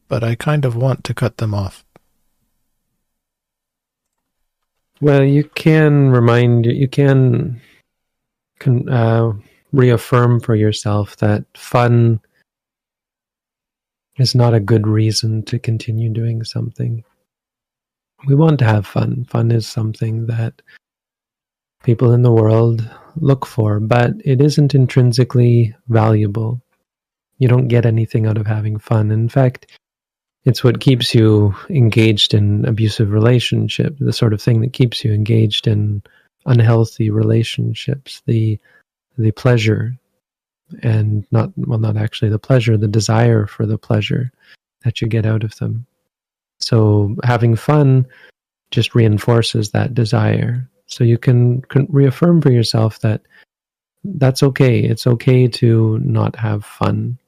But 0.08 0.24
I 0.24 0.36
kind 0.36 0.64
of 0.64 0.74
want 0.74 1.04
to 1.04 1.12
cut 1.12 1.36
them 1.36 1.52
off. 1.52 1.84
Well, 5.00 5.22
you 5.22 5.44
can 5.44 6.10
remind, 6.10 6.66
you 6.66 6.88
can, 6.88 7.60
can 8.58 8.88
uh, 8.88 9.32
reaffirm 9.72 10.40
for 10.40 10.54
yourself 10.54 11.16
that 11.18 11.44
fun 11.56 12.20
is 14.18 14.34
not 14.34 14.54
a 14.54 14.60
good 14.60 14.86
reason 14.86 15.44
to 15.44 15.58
continue 15.58 16.10
doing 16.10 16.42
something 16.42 17.04
we 18.26 18.34
want 18.34 18.58
to 18.58 18.64
have 18.64 18.86
fun. 18.86 19.24
Fun 19.30 19.50
is 19.50 19.66
something 19.66 20.26
that 20.26 20.60
people 21.84 22.12
in 22.12 22.22
the 22.22 22.32
world 22.32 22.88
look 23.16 23.46
for, 23.46 23.80
but 23.80 24.12
it 24.24 24.40
isn't 24.40 24.74
intrinsically 24.74 25.74
valuable. 25.88 26.60
You 27.38 27.48
don't 27.48 27.68
get 27.68 27.86
anything 27.86 28.26
out 28.26 28.38
of 28.38 28.46
having 28.46 28.78
fun. 28.78 29.10
In 29.10 29.28
fact, 29.28 29.78
it's 30.48 30.64
what 30.64 30.80
keeps 30.80 31.14
you 31.14 31.54
engaged 31.68 32.32
in 32.32 32.64
abusive 32.64 33.10
relationship, 33.10 33.94
the 33.98 34.12
sort 34.12 34.32
of 34.32 34.40
thing 34.40 34.62
that 34.62 34.72
keeps 34.72 35.04
you 35.04 35.12
engaged 35.12 35.66
in 35.66 36.02
unhealthy 36.46 37.10
relationships, 37.10 38.22
the 38.26 38.58
the 39.18 39.32
pleasure 39.32 39.94
and 40.82 41.26
not 41.30 41.50
well 41.56 41.78
not 41.78 41.96
actually 41.96 42.30
the 42.30 42.38
pleasure, 42.38 42.76
the 42.76 42.88
desire 42.88 43.46
for 43.46 43.66
the 43.66 43.78
pleasure 43.78 44.32
that 44.84 45.00
you 45.00 45.08
get 45.08 45.26
out 45.26 45.44
of 45.44 45.56
them. 45.56 45.86
So 46.60 47.14
having 47.24 47.54
fun 47.56 48.06
just 48.70 48.94
reinforces 48.94 49.70
that 49.70 49.94
desire. 49.94 50.68
So 50.86 51.04
you 51.04 51.18
can, 51.18 51.62
can 51.62 51.86
reaffirm 51.90 52.40
for 52.40 52.50
yourself 52.50 53.00
that 53.00 53.22
that's 54.04 54.42
okay. 54.42 54.80
It's 54.80 55.06
okay 55.06 55.48
to 55.48 55.98
not 55.98 56.36
have 56.36 56.64
fun, 56.64 57.18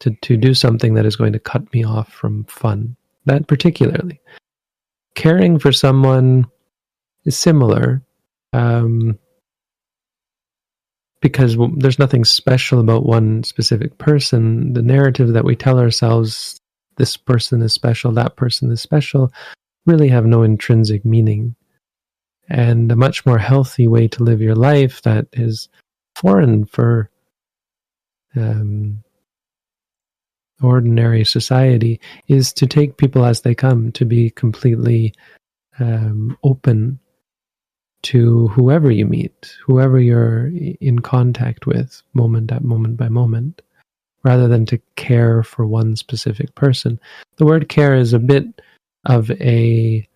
to, 0.00 0.10
to 0.22 0.36
do 0.36 0.54
something 0.54 0.94
that 0.94 1.06
is 1.06 1.16
going 1.16 1.32
to 1.32 1.38
cut 1.38 1.72
me 1.72 1.84
off 1.84 2.12
from 2.12 2.44
fun. 2.44 2.96
That 3.26 3.46
particularly. 3.46 4.20
Caring 5.14 5.58
for 5.58 5.72
someone 5.72 6.46
is 7.24 7.36
similar 7.36 8.02
um, 8.52 9.18
because 11.20 11.56
there's 11.76 11.98
nothing 11.98 12.24
special 12.24 12.80
about 12.80 13.04
one 13.04 13.42
specific 13.42 13.98
person. 13.98 14.72
The 14.72 14.82
narrative 14.82 15.32
that 15.32 15.44
we 15.44 15.56
tell 15.56 15.78
ourselves 15.78 16.60
this 16.96 17.16
person 17.16 17.62
is 17.62 17.72
special, 17.72 18.12
that 18.12 18.36
person 18.36 18.70
is 18.70 18.80
special, 18.80 19.32
really 19.86 20.08
have 20.08 20.26
no 20.26 20.42
intrinsic 20.42 21.04
meaning. 21.04 21.54
And 22.48 22.90
a 22.90 22.96
much 22.96 23.26
more 23.26 23.38
healthy 23.38 23.88
way 23.88 24.08
to 24.08 24.24
live 24.24 24.40
your 24.40 24.54
life 24.54 25.02
that 25.02 25.26
is 25.32 25.68
foreign 26.16 26.64
for 26.64 27.10
um, 28.36 29.02
ordinary 30.62 31.24
society 31.24 32.00
is 32.26 32.52
to 32.54 32.66
take 32.66 32.96
people 32.96 33.24
as 33.24 33.42
they 33.42 33.54
come, 33.54 33.92
to 33.92 34.04
be 34.04 34.30
completely 34.30 35.14
um, 35.78 36.36
open 36.42 36.98
to 38.02 38.48
whoever 38.48 38.90
you 38.90 39.06
meet, 39.06 39.54
whoever 39.64 39.98
you're 39.98 40.50
in 40.80 41.00
contact 41.00 41.66
with, 41.66 42.02
moment 42.14 42.52
at 42.52 42.64
moment 42.64 42.96
by 42.96 43.08
moment 43.08 43.62
rather 44.24 44.48
than 44.48 44.66
to 44.66 44.80
care 44.96 45.42
for 45.42 45.66
one 45.66 45.96
specific 45.96 46.54
person. 46.54 46.98
The 47.36 47.46
word 47.46 47.68
care 47.68 47.94
is 47.94 48.12
a 48.12 48.18
bit 48.18 48.46
of 49.04 49.30
a 49.30 50.06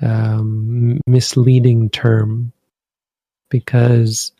um, 0.00 1.00
misleading 1.06 1.90
term 1.90 2.52
because 3.50 4.32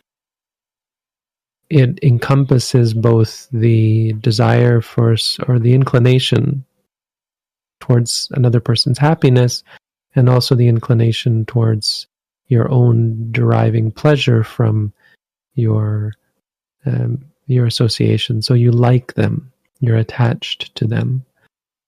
it 1.70 1.98
encompasses 2.02 2.94
both 2.94 3.48
the 3.52 4.12
desire 4.14 4.80
for 4.80 5.16
or 5.48 5.58
the 5.58 5.72
inclination 5.72 6.64
towards 7.80 8.28
another 8.32 8.60
person's 8.60 8.98
happiness 8.98 9.62
and 10.14 10.28
also 10.28 10.54
the 10.54 10.68
inclination 10.68 11.44
towards 11.46 12.06
your 12.48 12.70
own 12.70 13.30
deriving 13.32 13.90
pleasure 13.90 14.44
from 14.44 14.92
your 15.54 16.12
um, 16.86 17.24
your 17.46 17.66
association. 17.66 18.42
So 18.42 18.54
you 18.54 18.70
like 18.70 19.14
them, 19.14 19.52
you're 19.80 19.96
attached 19.96 20.74
to 20.76 20.86
them. 20.86 21.24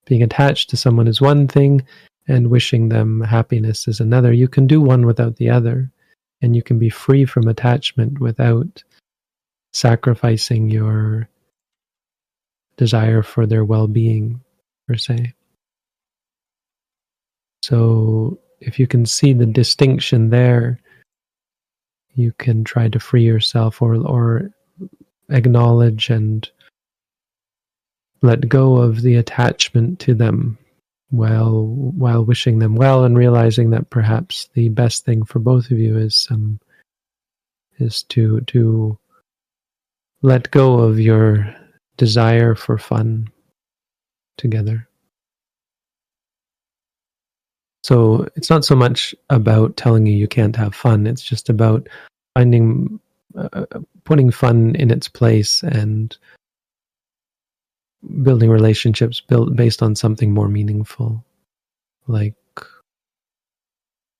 Being 0.05 0.23
attached 0.23 0.69
to 0.71 0.77
someone 0.77 1.07
is 1.07 1.21
one 1.21 1.47
thing, 1.47 1.85
and 2.27 2.49
wishing 2.49 2.89
them 2.89 3.21
happiness 3.21 3.87
is 3.87 3.99
another. 3.99 4.33
You 4.33 4.47
can 4.47 4.67
do 4.67 4.81
one 4.81 5.05
without 5.05 5.35
the 5.37 5.49
other, 5.49 5.91
and 6.41 6.55
you 6.55 6.63
can 6.63 6.79
be 6.79 6.89
free 6.89 7.25
from 7.25 7.47
attachment 7.47 8.19
without 8.19 8.83
sacrificing 9.77 10.69
your 10.69 11.29
desire 12.77 13.21
for 13.21 13.45
their 13.45 13.63
well 13.63 13.87
being, 13.87 14.41
per 14.87 14.95
se. 14.95 15.33
So, 17.63 18.39
if 18.59 18.79
you 18.79 18.87
can 18.87 19.05
see 19.05 19.33
the 19.33 19.45
distinction 19.45 20.29
there, 20.31 20.79
you 22.15 22.33
can 22.39 22.63
try 22.63 22.87
to 22.89 22.99
free 22.99 23.23
yourself 23.23 23.81
or 23.81 23.95
or 23.95 24.49
acknowledge 25.29 26.09
and 26.09 26.49
let 28.23 28.49
go 28.49 28.77
of 28.77 29.01
the 29.01 29.15
attachment 29.15 29.99
to 29.99 30.15
them 30.15 30.57
while 31.09 31.65
while 31.67 32.25
wishing 32.25 32.59
them 32.59 32.75
well 32.75 33.03
and 33.03 33.17
realizing 33.17 33.69
that 33.69 33.89
perhaps 33.91 34.49
the 34.55 34.69
best 34.69 35.05
thing 35.05 35.23
for 35.23 35.39
both 35.39 35.69
of 35.69 35.77
you 35.77 35.97
is 35.97 36.27
um 36.31 36.59
is 37.79 38.03
to 38.03 38.41
to 38.41 38.97
let 40.21 40.51
go 40.51 40.79
of 40.79 40.99
your 40.99 41.53
desire 41.97 42.55
for 42.55 42.77
fun 42.77 43.29
together. 44.37 44.87
So 47.83 48.27
it's 48.35 48.49
not 48.49 48.65
so 48.65 48.75
much 48.75 49.15
about 49.29 49.77
telling 49.77 50.05
you 50.05 50.13
you 50.13 50.27
can't 50.27 50.55
have 50.55 50.75
fun, 50.75 51.07
it's 51.07 51.21
just 51.21 51.49
about 51.49 51.87
finding, 52.33 52.99
uh, 53.37 53.49
uh, 53.53 53.79
putting 54.03 54.29
fun 54.29 54.75
in 54.75 54.91
its 54.91 55.07
place 55.07 55.63
and 55.63 56.15
building 58.23 58.49
relationships 58.49 59.21
built 59.21 59.55
based 59.55 59.81
on 59.81 59.95
something 59.95 60.33
more 60.33 60.49
meaningful, 60.49 61.23
like 62.07 62.35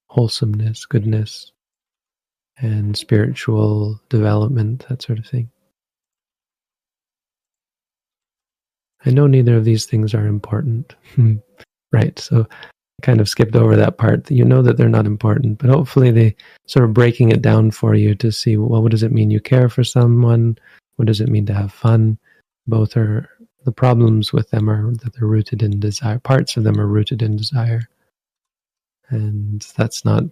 wholesomeness, 0.07 0.85
goodness, 0.85 1.51
and 2.57 2.95
spiritual 2.95 3.99
development, 4.09 4.85
that 4.87 5.01
sort 5.01 5.19
of 5.19 5.25
thing. 5.25 5.49
I 9.05 9.11
know 9.11 9.27
neither 9.27 9.55
of 9.55 9.65
these 9.65 9.85
things 9.85 10.13
are 10.13 10.25
important. 10.25 10.95
Hmm. 11.15 11.35
right. 11.91 12.17
So 12.19 12.47
I 12.49 13.05
kind 13.05 13.21
of 13.21 13.29
skipped 13.29 13.55
over 13.55 13.75
that 13.75 13.97
part. 13.97 14.29
You 14.31 14.43
know 14.43 14.61
that 14.61 14.77
they're 14.77 14.89
not 14.89 15.05
important, 15.05 15.59
but 15.59 15.69
hopefully 15.69 16.11
they 16.11 16.35
sort 16.65 16.85
of 16.85 16.93
breaking 16.93 17.31
it 17.31 17.41
down 17.41 17.71
for 17.71 17.95
you 17.95 18.15
to 18.15 18.31
see 18.31 18.57
well, 18.57 18.81
what 18.81 18.91
does 18.91 19.03
it 19.03 19.11
mean 19.11 19.31
you 19.31 19.39
care 19.39 19.69
for 19.69 19.83
someone? 19.83 20.57
What 20.95 21.05
does 21.05 21.21
it 21.21 21.29
mean 21.29 21.45
to 21.45 21.53
have 21.53 21.71
fun? 21.71 22.17
Both 22.65 22.97
are 22.97 23.29
the 23.65 23.71
problems 23.71 24.33
with 24.33 24.49
them 24.49 24.69
are 24.69 24.93
that 24.93 25.13
they're 25.13 25.27
rooted 25.27 25.61
in 25.61 25.79
desire. 25.79 26.19
Parts 26.19 26.57
of 26.57 26.63
them 26.63 26.79
are 26.79 26.87
rooted 26.87 27.21
in 27.21 27.35
desire. 27.35 27.81
And 29.09 29.61
that's 29.75 30.03
not 30.05 30.23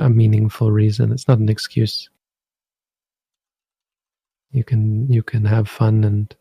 a 0.00 0.08
meaningful 0.08 0.72
reason. 0.72 1.12
It's 1.12 1.28
not 1.28 1.38
an 1.38 1.48
excuse. 1.48 2.08
You 4.52 4.64
can 4.64 5.10
you 5.12 5.22
can 5.22 5.44
have 5.44 5.68
fun 5.68 6.04
and 6.04 6.34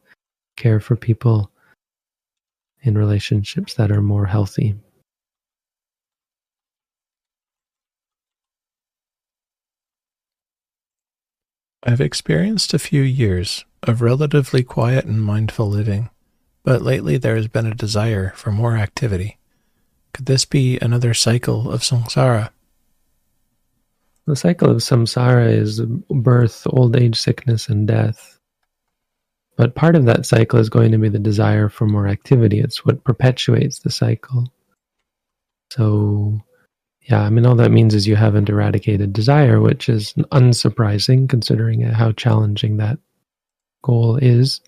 care 0.55 0.79
for 0.79 0.95
people 0.95 1.51
in 2.81 2.97
relationships 2.97 3.73
that 3.75 3.91
are 3.91 4.01
more 4.01 4.27
healthy. 4.27 4.75
I've 11.87 12.01
experienced 12.01 12.73
a 12.73 12.79
few 12.79 13.01
years 13.01 13.63
of 13.83 14.01
relatively 14.01 14.63
quiet 14.63 15.05
and 15.05 15.23
mindful 15.23 15.69
living, 15.69 16.09
but 16.63 16.81
lately 16.81 17.17
there 17.17 17.35
has 17.35 17.47
been 17.47 17.67
a 17.67 17.75
desire 17.75 18.33
for 18.35 18.51
more 18.51 18.75
activity. 18.75 19.37
Could 20.13 20.25
this 20.25 20.45
be 20.45 20.79
another 20.79 21.13
cycle 21.13 21.69
of 21.71 21.81
samsara? 21.81 22.49
The 24.25 24.35
cycle 24.35 24.71
of 24.71 24.77
samsara 24.77 25.51
is 25.51 25.81
birth, 25.81 26.65
old 26.65 26.95
age, 26.95 27.19
sickness, 27.19 27.69
and 27.69 27.87
death. 27.87 28.34
But 29.57 29.75
part 29.75 29.95
of 29.95 30.05
that 30.05 30.25
cycle 30.25 30.59
is 30.59 30.69
going 30.69 30.91
to 30.91 30.97
be 30.97 31.09
the 31.09 31.19
desire 31.19 31.69
for 31.69 31.85
more 31.85 32.07
activity. 32.07 32.59
It's 32.59 32.85
what 32.85 33.03
perpetuates 33.03 33.79
the 33.79 33.89
cycle. 33.89 34.51
So, 35.71 36.41
yeah, 37.01 37.21
I 37.21 37.29
mean, 37.29 37.45
all 37.45 37.55
that 37.55 37.71
means 37.71 37.93
is 37.93 38.05
you 38.05 38.17
haven't 38.17 38.49
eradicated 38.49 39.13
desire, 39.13 39.61
which 39.61 39.87
is 39.87 40.13
unsurprising 40.31 41.29
considering 41.29 41.81
how 41.81 42.11
challenging 42.11 42.77
that 42.77 42.99
goal 43.81 44.17
is. 44.17 44.59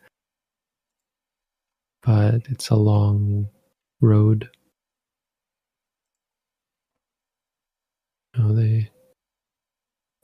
But 2.04 2.48
it's 2.50 2.70
a 2.70 2.76
long 2.76 3.50
road. 4.00 4.50
Oh, 8.38 8.42
you 8.42 8.44
know, 8.44 8.56
the, 8.56 8.88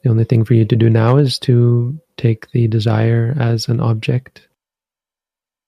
the 0.03 0.09
only 0.09 0.23
thing 0.23 0.45
for 0.45 0.53
you 0.53 0.63
to 0.65 0.75
do 0.75 0.89
now 0.89 1.17
is 1.17 1.37
to 1.39 1.99
take 2.15 2.49
the 2.51 2.67
desire 2.67 3.35
as 3.39 3.67
an 3.67 3.81
object 3.81 4.47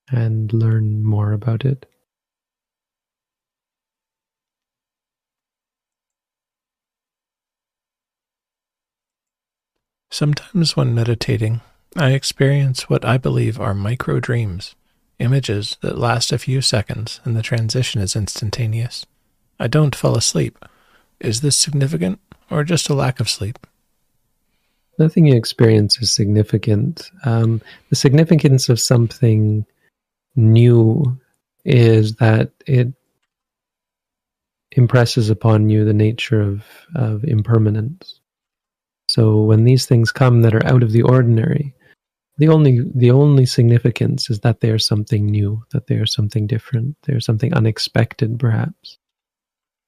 and 0.09 0.51
learn 0.53 1.03
more 1.03 1.31
about 1.31 1.65
it. 1.65 1.85
Sometimes 10.11 10.77
when 10.77 10.95
meditating, 10.95 11.59
I 11.97 12.11
experience 12.11 12.89
what 12.89 13.03
I 13.03 13.17
believe 13.17 13.59
are 13.59 13.73
micro 13.73 14.21
dreams, 14.21 14.73
images 15.19 15.77
that 15.81 15.97
last 15.97 16.31
a 16.31 16.37
few 16.37 16.61
seconds 16.61 17.19
and 17.25 17.35
the 17.35 17.41
transition 17.41 18.01
is 18.01 18.15
instantaneous. 18.15 19.05
I 19.59 19.67
don't 19.67 19.95
fall 19.95 20.17
asleep. 20.17 20.57
Is 21.19 21.41
this 21.41 21.57
significant 21.57 22.19
or 22.49 22.63
just 22.63 22.89
a 22.89 22.93
lack 22.93 23.19
of 23.19 23.29
sleep? 23.29 23.67
Nothing 24.97 25.25
you 25.25 25.35
experience 25.35 26.01
is 26.01 26.11
significant. 26.11 27.11
Um, 27.25 27.61
the 27.89 27.97
significance 27.97 28.69
of 28.69 28.79
something 28.79 29.65
new 30.35 31.19
is 31.63 32.15
that 32.15 32.51
it 32.67 32.93
impresses 34.71 35.29
upon 35.29 35.69
you 35.69 35.85
the 35.85 35.93
nature 35.93 36.41
of, 36.41 36.63
of 36.95 37.23
impermanence. 37.23 38.19
So 39.07 39.41
when 39.43 39.63
these 39.63 39.85
things 39.85 40.11
come 40.11 40.41
that 40.41 40.53
are 40.53 40.65
out 40.65 40.83
of 40.83 40.91
the 40.91 41.03
ordinary, 41.03 41.73
the 42.37 42.49
only 42.49 42.81
the 42.93 43.11
only 43.11 43.45
significance 43.45 44.29
is 44.29 44.41
that 44.41 44.59
they 44.59 44.69
are 44.69 44.79
something 44.79 45.25
new, 45.25 45.63
that 45.71 45.87
they 45.87 45.95
are 45.95 46.05
something 46.05 46.47
different, 46.47 46.97
they 47.03 47.13
are 47.13 47.21
something 47.21 47.53
unexpected, 47.53 48.37
perhaps. 48.37 48.97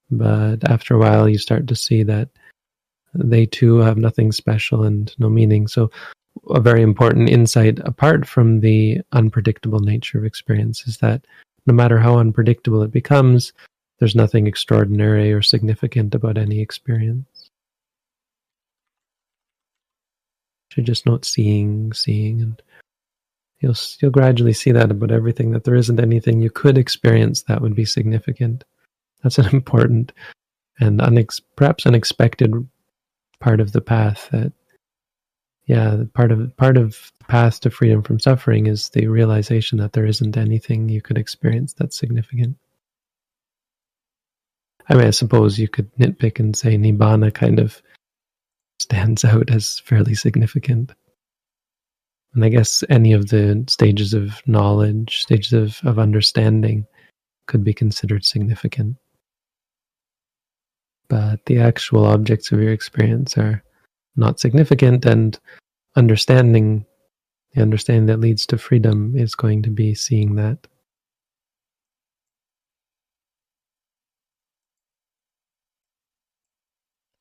But 0.10 0.70
after 0.70 0.95
a 0.95 0.98
while, 0.98 1.28
you 1.28 1.38
start 1.38 1.68
to 1.68 1.76
see 1.76 2.04
that 2.04 2.30
they 3.14 3.45
too 3.45 3.80
have 3.80 3.98
nothing 3.98 4.32
special 4.32 4.84
and 4.84 5.14
no 5.18 5.30
meaning. 5.30 5.68
So 5.68 5.91
a 6.50 6.60
very 6.60 6.82
important 6.82 7.30
insight 7.30 7.80
apart 7.80 8.28
from 8.28 8.60
the 8.60 9.02
unpredictable 9.12 9.80
nature 9.80 10.18
of 10.18 10.26
experience 10.26 10.88
is 10.88 10.98
that 10.98 11.26
no 11.66 11.74
matter 11.74 12.00
how 12.00 12.18
unpredictable 12.18 12.82
it 12.82 12.92
becomes, 12.92 13.54
there's 14.00 14.16
nothing 14.16 14.48
extraordinary 14.48 15.34
or 15.34 15.42
significant 15.42 16.16
about 16.16 16.38
any 16.38 16.60
experience. 16.60 17.50
You're 20.76 20.86
just 20.86 21.08
not 21.08 21.26
seeing, 21.26 21.92
seeing, 21.94 22.42
and 22.42 22.62
you'll 23.60 23.76
you'll 24.00 24.12
gradually 24.12 24.54
see 24.54 24.72
that 24.72 24.92
about 24.92 25.12
everything. 25.12 25.52
That 25.52 25.64
there 25.64 25.76
isn't 25.76 26.00
anything 26.00 26.40
you 26.40 26.52
could 26.52 26.78
experience 26.78 27.42
that 27.44 27.62
would 27.62 27.76
be 27.76 27.86
significant. 27.86 28.64
That's 29.24 29.40
an 29.40 29.48
important 29.56 30.14
and 30.80 31.00
unex- 31.00 31.42
perhaps 31.56 31.88
unexpected 31.88 32.54
part 33.40 33.60
of 33.60 33.72
the 33.72 33.82
path 33.82 34.30
that 34.32 34.54
yeah, 35.68 36.03
part 36.13 36.32
of 36.32 36.55
part 36.55 36.78
of 36.78 37.11
the 37.20 37.26
path 37.26 37.59
to 37.61 37.70
freedom 37.70 38.01
from 38.01 38.22
suffering 38.22 38.68
is 38.68 38.89
the 38.89 39.07
realization 39.07 39.78
that 39.80 39.91
there 39.91 40.05
isn't 40.05 40.38
anything 40.38 40.88
you 40.88 41.01
could 41.01 41.18
experience 41.18 41.74
that's 41.74 41.97
significant. 41.97 42.57
I 44.89 44.95
mean, 44.95 45.07
I 45.07 45.11
suppose 45.11 45.59
you 45.59 45.68
could 45.68 45.93
nitpick 45.95 46.39
and 46.39 46.55
say 46.55 46.78
nibbana 46.78 47.34
kind 47.34 47.59
of 47.59 47.82
stands 48.80 49.26
out 49.26 49.51
as 49.51 49.80
fairly 49.80 50.15
significant. 50.15 50.93
And 52.34 52.45
I 52.45 52.49
guess 52.49 52.84
any 52.89 53.11
of 53.11 53.28
the 53.28 53.65
stages 53.68 54.13
of 54.13 54.41
knowledge, 54.47 55.22
stages 55.24 55.51
of, 55.53 55.80
of 55.84 55.99
understanding 55.99 56.86
could 57.47 57.63
be 57.63 57.74
considered 57.74 58.24
significant. 58.24 58.95
But 61.09 61.45
the 61.45 61.59
actual 61.59 62.05
objects 62.05 62.51
of 62.51 62.61
your 62.61 62.72
experience 62.72 63.38
are 63.38 63.63
not 64.18 64.39
significant 64.39 65.05
and 65.05 65.39
understanding 65.95 66.86
the 67.53 67.61
understanding 67.61 68.07
that 68.07 68.20
leads 68.20 68.45
to 68.47 68.57
freedom 68.57 69.15
is 69.15 69.34
going 69.34 69.63
to 69.63 69.70
be 69.70 69.95
seeing 69.95 70.36
that. 70.36 70.68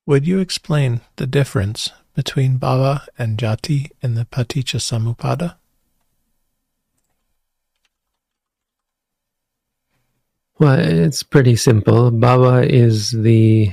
Would 0.05 0.26
you 0.26 0.38
explain 0.38 1.01
the 1.16 1.26
difference 1.26 1.90
between 2.14 2.59
bhava 2.59 3.07
and 3.18 3.38
jati 3.38 3.90
in 4.03 4.14
the 4.14 4.24
paticca 4.24 4.78
samuppada? 4.78 5.57
Well 10.59 10.78
it's 10.78 11.22
pretty 11.22 11.57
simple. 11.57 12.11
Bhava 12.11 12.66
is 12.66 13.11
the 13.11 13.72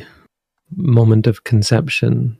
moment 0.75 1.27
of 1.27 1.43
conception 1.43 2.37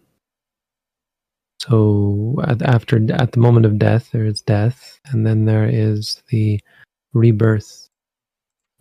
so 1.68 2.36
at, 2.44 2.62
after 2.62 3.00
at 3.14 3.32
the 3.32 3.40
moment 3.40 3.66
of 3.66 3.80
death, 3.80 4.12
there 4.12 4.26
is 4.26 4.42
death, 4.42 5.00
and 5.06 5.26
then 5.26 5.46
there 5.46 5.66
is 5.66 6.22
the 6.28 6.60
rebirth, 7.14 7.88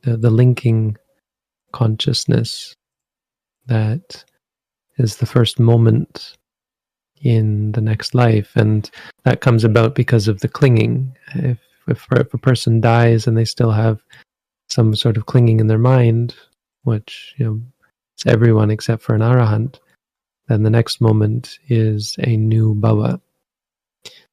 the, 0.03 0.17
the 0.17 0.31
linking 0.31 0.97
consciousness 1.73 2.75
that 3.67 4.25
is 4.99 5.17
the 5.17 5.27
first 5.27 5.61
moment 5.61 6.37
in 7.23 7.71
the 7.71 7.81
next 7.81 8.17
life. 8.17 8.51
And 8.57 8.91
that 9.23 9.41
comes 9.43 9.63
about 9.63 9.95
because 9.95 10.27
of 10.27 10.41
the 10.41 10.49
clinging. 10.49 11.17
If, 11.37 11.59
if, 11.87 12.07
if 12.11 12.35
a 12.35 12.39
person 12.39 12.81
dies 12.81 13.29
and 13.29 13.37
they 13.37 13.45
still 13.45 13.71
have 13.71 14.03
some 14.69 14.97
sort 14.97 15.17
of 15.17 15.27
clinging 15.27 15.61
in 15.61 15.69
their 15.69 15.79
mind, 15.79 16.35
which, 16.83 17.35
you 17.39 17.47
know, 17.47 17.63
it's 18.17 18.27
everyone 18.27 18.73
except 18.73 19.05
for 19.05 19.15
an 19.15 19.21
arahant, 19.21 19.79
then 20.49 20.63
the 20.63 20.71
next 20.71 21.01
moment 21.01 21.59
is 21.69 22.17
a 22.21 22.37
new 22.37 22.75
bhava. 22.75 23.21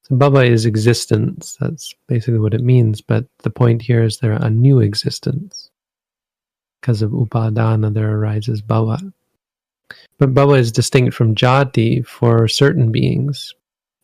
So 0.04 0.16
bhava 0.16 0.50
is 0.50 0.66
existence. 0.66 1.58
That's 1.60 1.94
basically 2.08 2.40
what 2.40 2.54
it 2.54 2.64
means. 2.64 3.02
But 3.02 3.26
the 3.44 3.52
point 3.52 3.82
here 3.82 4.04
is 4.04 4.18
there 4.18 4.34
a 4.34 4.50
new 4.50 4.80
existence. 4.80 5.70
Because 6.82 7.02
of 7.02 7.12
upadana, 7.12 7.94
there 7.94 8.12
arises 8.12 8.62
bhava. 8.62 9.14
But 10.18 10.34
bhava 10.34 10.58
is 10.60 10.72
distinct 10.72 11.14
from 11.14 11.36
jati 11.36 12.06
for 12.06 12.48
certain 12.48 12.92
beings, 12.92 13.54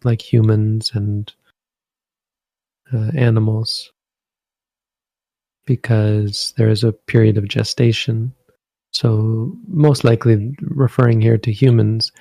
like 0.04 0.22
humans 0.22 0.92
and 0.94 1.32
uh, 2.94 3.12
animals, 3.16 3.92
because 5.66 6.54
there 6.58 6.70
is 6.70 6.84
a 6.84 6.92
period 6.92 7.38
of 7.38 7.48
gestation. 7.48 8.34
So, 8.96 9.52
most 9.68 10.06
likely 10.06 10.56
referring 10.62 11.20
here 11.20 11.38
to 11.40 11.52
humans, 11.52 12.14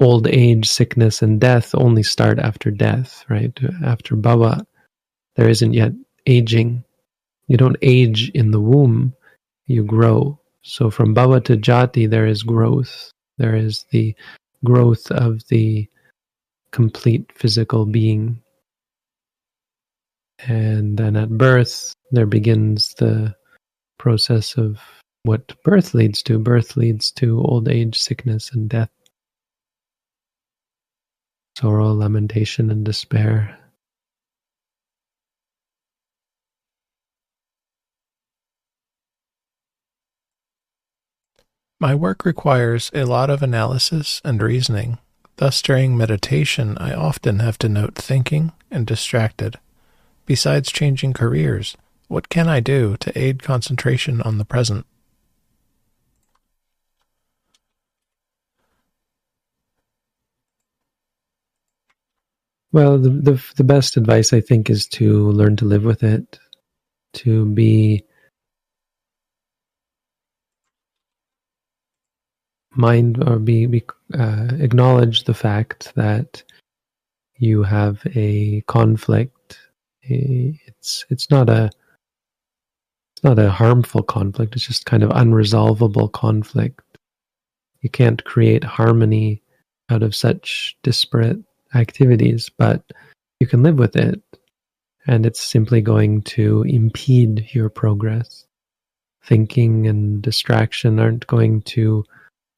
old 0.00 0.26
age, 0.26 0.68
sickness, 0.68 1.22
and 1.22 1.40
death 1.40 1.76
only 1.76 2.02
start 2.02 2.40
after 2.40 2.72
death, 2.72 3.24
right? 3.28 3.56
After 3.84 4.16
bhava, 4.16 4.66
there 5.36 5.48
isn't 5.48 5.74
yet 5.74 5.92
aging. 6.26 6.82
You 7.46 7.56
don't 7.56 7.76
age 7.82 8.30
in 8.30 8.50
the 8.50 8.60
womb, 8.60 9.14
you 9.66 9.84
grow. 9.84 10.40
So 10.62 10.90
from 10.90 11.14
bhava 11.14 11.44
to 11.44 11.56
jati, 11.56 12.10
there 12.10 12.26
is 12.26 12.42
growth. 12.42 13.12
There 13.38 13.54
is 13.54 13.84
the 13.92 14.16
growth 14.64 15.08
of 15.12 15.46
the 15.50 15.88
complete 16.72 17.30
physical 17.32 17.86
being. 17.86 18.42
And 20.48 20.98
then 20.98 21.14
at 21.14 21.30
birth, 21.30 21.94
there 22.10 22.26
begins 22.26 22.92
the 22.94 23.36
process 23.98 24.58
of 24.58 24.80
what 25.22 25.62
birth 25.62 25.94
leads 25.94 26.22
to. 26.24 26.38
Birth 26.38 26.76
leads 26.76 27.10
to 27.12 27.40
old 27.40 27.68
age, 27.68 27.98
sickness, 27.98 28.50
and 28.52 28.68
death 28.68 28.90
sorrow, 31.56 31.92
lamentation, 31.92 32.70
and 32.70 32.84
despair. 32.84 33.58
My 41.78 41.94
work 41.94 42.24
requires 42.24 42.90
a 42.94 43.04
lot 43.04 43.28
of 43.28 43.42
analysis 43.42 44.20
and 44.24 44.40
reasoning. 44.40 44.98
Thus, 45.36 45.60
during 45.60 45.96
meditation, 45.96 46.78
I 46.78 46.94
often 46.94 47.40
have 47.40 47.58
to 47.58 47.68
note 47.68 47.96
thinking 47.96 48.52
and 48.70 48.86
distracted. 48.86 49.58
Besides 50.24 50.70
changing 50.70 51.12
careers, 51.12 51.76
what 52.06 52.28
can 52.28 52.48
I 52.48 52.60
do 52.60 52.96
to 52.98 53.18
aid 53.18 53.42
concentration 53.42 54.22
on 54.22 54.38
the 54.38 54.44
present? 54.44 54.86
Well, 62.72 62.98
the, 62.98 63.10
the 63.10 63.44
the 63.56 63.64
best 63.64 63.96
advice 63.98 64.32
I 64.32 64.40
think 64.40 64.70
is 64.70 64.86
to 64.88 65.30
learn 65.30 65.56
to 65.56 65.66
live 65.66 65.84
with 65.84 66.02
it, 66.02 66.38
to 67.14 67.46
be 67.46 68.04
mind 72.74 73.22
or 73.28 73.38
be, 73.38 73.66
be 73.66 73.84
uh, 74.18 74.48
acknowledge 74.58 75.24
the 75.24 75.34
fact 75.34 75.94
that 75.96 76.42
you 77.36 77.62
have 77.62 78.00
a 78.14 78.62
conflict. 78.62 79.58
It's 80.00 81.04
it's 81.10 81.30
not 81.30 81.50
a 81.50 81.70
it's 83.14 83.24
not 83.24 83.38
a 83.38 83.50
harmful 83.50 84.02
conflict. 84.02 84.56
It's 84.56 84.66
just 84.66 84.86
kind 84.86 85.02
of 85.02 85.10
unresolvable 85.10 86.10
conflict. 86.12 86.80
You 87.82 87.90
can't 87.90 88.24
create 88.24 88.64
harmony 88.64 89.42
out 89.90 90.02
of 90.02 90.14
such 90.14 90.76
disparate 90.82 91.38
activities, 91.74 92.50
but 92.56 92.82
you 93.40 93.46
can 93.46 93.62
live 93.62 93.78
with 93.78 93.96
it. 93.96 94.20
And 95.06 95.26
it's 95.26 95.42
simply 95.42 95.80
going 95.80 96.22
to 96.22 96.62
impede 96.62 97.48
your 97.52 97.68
progress. 97.68 98.46
Thinking 99.24 99.86
and 99.86 100.22
distraction 100.22 101.00
aren't 101.00 101.26
going 101.26 101.62
to 101.62 102.04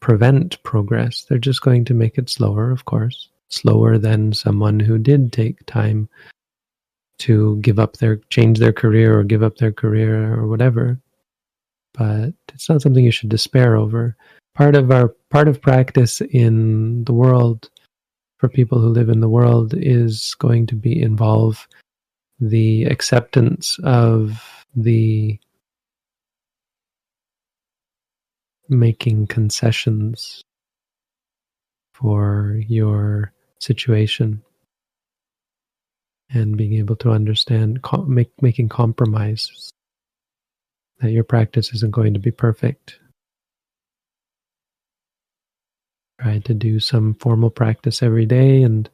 prevent 0.00 0.62
progress. 0.62 1.24
They're 1.24 1.38
just 1.38 1.62
going 1.62 1.86
to 1.86 1.94
make 1.94 2.18
it 2.18 2.28
slower, 2.28 2.70
of 2.70 2.84
course. 2.84 3.30
Slower 3.48 3.96
than 3.96 4.32
someone 4.34 4.78
who 4.78 4.98
did 4.98 5.32
take 5.32 5.64
time 5.64 6.08
to 7.20 7.56
give 7.62 7.78
up 7.78 7.96
their, 7.96 8.16
change 8.28 8.58
their 8.58 8.72
career 8.72 9.18
or 9.18 9.24
give 9.24 9.42
up 9.42 9.56
their 9.56 9.72
career 9.72 10.34
or 10.34 10.46
whatever. 10.46 11.00
But 11.94 12.34
it's 12.52 12.68
not 12.68 12.82
something 12.82 13.04
you 13.04 13.10
should 13.10 13.30
despair 13.30 13.76
over. 13.76 14.16
Part 14.54 14.76
of 14.76 14.90
our, 14.90 15.14
part 15.30 15.48
of 15.48 15.62
practice 15.62 16.20
in 16.20 17.04
the 17.04 17.14
world 17.14 17.70
for 18.45 18.49
people 18.51 18.78
who 18.78 18.88
live 18.88 19.09
in 19.09 19.20
the 19.20 19.28
world 19.30 19.72
is 19.74 20.34
going 20.38 20.66
to 20.66 20.74
be 20.74 21.01
involve 21.01 21.66
the 22.38 22.84
acceptance 22.84 23.78
of 23.84 24.66
the 24.76 25.38
making 28.68 29.26
concessions 29.26 30.42
for 31.95 32.61
your 32.68 33.32
situation 33.61 34.42
and 36.28 36.59
being 36.59 36.74
able 36.74 36.97
to 36.97 37.12
understand 37.12 37.80
make, 38.07 38.30
making 38.42 38.68
compromises 38.68 39.70
that 41.01 41.12
your 41.12 41.24
practice 41.24 41.72
isn't 41.72 41.92
going 41.92 42.12
to 42.12 42.20
be 42.20 42.30
perfect 42.30 42.99
try 46.25 46.39
to 46.39 46.55
do 46.55 46.81
some 46.81 47.14
formal 47.14 47.51
practice 47.51 48.03
every 48.03 48.25
day 48.25 48.62
and 48.62 48.89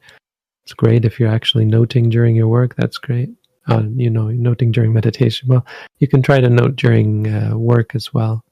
it's 0.63 0.73
great 0.73 1.05
if 1.05 1.19
you're 1.19 1.31
actually 1.31 1.65
noting 1.65 2.09
during 2.09 2.35
your 2.35 2.47
work 2.47 2.75
that's 2.75 2.97
great. 2.97 3.29
Uh, 3.67 3.83
you 3.95 4.09
know 4.09 4.29
noting 4.29 4.71
during 4.71 4.91
meditation. 4.91 5.47
Well 5.47 5.65
you 5.99 6.07
can 6.07 6.21
try 6.21 6.41
to 6.41 6.49
note 6.49 6.75
during 6.75 7.33
uh, 7.33 7.55
work 7.55 7.95
as 7.95 8.13
well. 8.13 8.43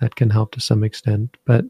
That 0.00 0.14
can 0.14 0.30
help 0.30 0.52
to 0.52 0.60
some 0.60 0.84
extent 0.84 1.36
but 1.44 1.64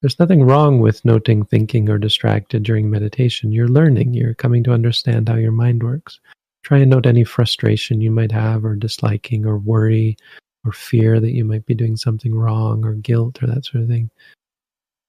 there's 0.00 0.18
nothing 0.18 0.42
wrong 0.42 0.80
with 0.80 1.04
noting 1.04 1.44
thinking 1.44 1.88
or 1.88 1.98
distracted 1.98 2.62
during 2.62 2.90
meditation. 2.90 3.52
You're 3.52 3.68
learning. 3.68 4.12
You're 4.12 4.34
coming 4.34 4.62
to 4.64 4.72
understand 4.72 5.28
how 5.28 5.36
your 5.36 5.52
mind 5.52 5.82
works. 5.82 6.20
Try 6.62 6.78
and 6.78 6.90
note 6.90 7.06
any 7.06 7.24
frustration 7.24 8.02
you 8.02 8.10
might 8.10 8.32
have 8.32 8.64
or 8.64 8.74
disliking 8.74 9.46
or 9.46 9.56
worry 9.56 10.16
or 10.64 10.72
fear 10.72 11.20
that 11.20 11.32
you 11.32 11.44
might 11.44 11.64
be 11.64 11.74
doing 11.74 11.96
something 11.96 12.34
wrong 12.34 12.84
or 12.84 12.94
guilt 12.94 13.42
or 13.42 13.46
that 13.46 13.64
sort 13.64 13.84
of 13.84 13.88
thing 13.88 14.10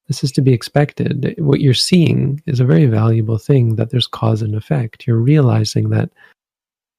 this 0.08 0.22
is 0.22 0.32
to 0.32 0.42
be 0.42 0.52
expected. 0.52 1.34
What 1.38 1.60
you're 1.60 1.74
seeing 1.74 2.40
is 2.46 2.60
a 2.60 2.64
very 2.64 2.86
valuable 2.86 3.38
thing 3.38 3.76
that 3.76 3.90
there's 3.90 4.06
cause 4.06 4.42
and 4.42 4.54
effect. 4.54 5.06
You're 5.06 5.16
realizing 5.16 5.90
that 5.90 6.10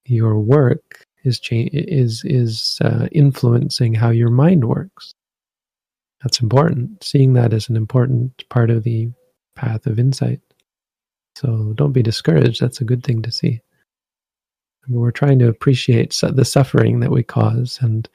your 0.06 0.40
work 0.40 1.06
is 1.24 1.40
cha- 1.40 1.70
is 1.72 2.24
is 2.26 2.80
uh, 2.84 3.08
influencing 3.12 3.94
how 3.94 4.10
your 4.10 4.30
mind 4.30 4.66
works. 4.66 5.14
That's 6.22 6.42
important. 6.42 7.04
Seeing 7.04 7.34
that 7.34 7.54
is 7.54 7.70
an 7.70 7.76
important 7.76 8.48
part 8.50 8.70
of 8.70 8.84
the 8.84 9.10
path 9.56 9.86
of 9.86 10.00
insight. 10.00 10.42
So 11.36 11.74
don't 11.76 11.94
be 11.94 12.02
discouraged. 12.02 12.60
That's 12.60 12.82
a 12.82 12.86
good 12.86 13.04
thing 13.04 13.22
to 13.22 13.32
see. 13.32 13.62
We're 14.90 15.12
trying 15.12 15.40
to 15.40 15.50
appreciate 15.50 16.20
the 16.22 16.46
suffering 16.46 17.02
that 17.02 17.12
we 17.12 17.22
cause, 17.22 17.78
and 17.82 18.08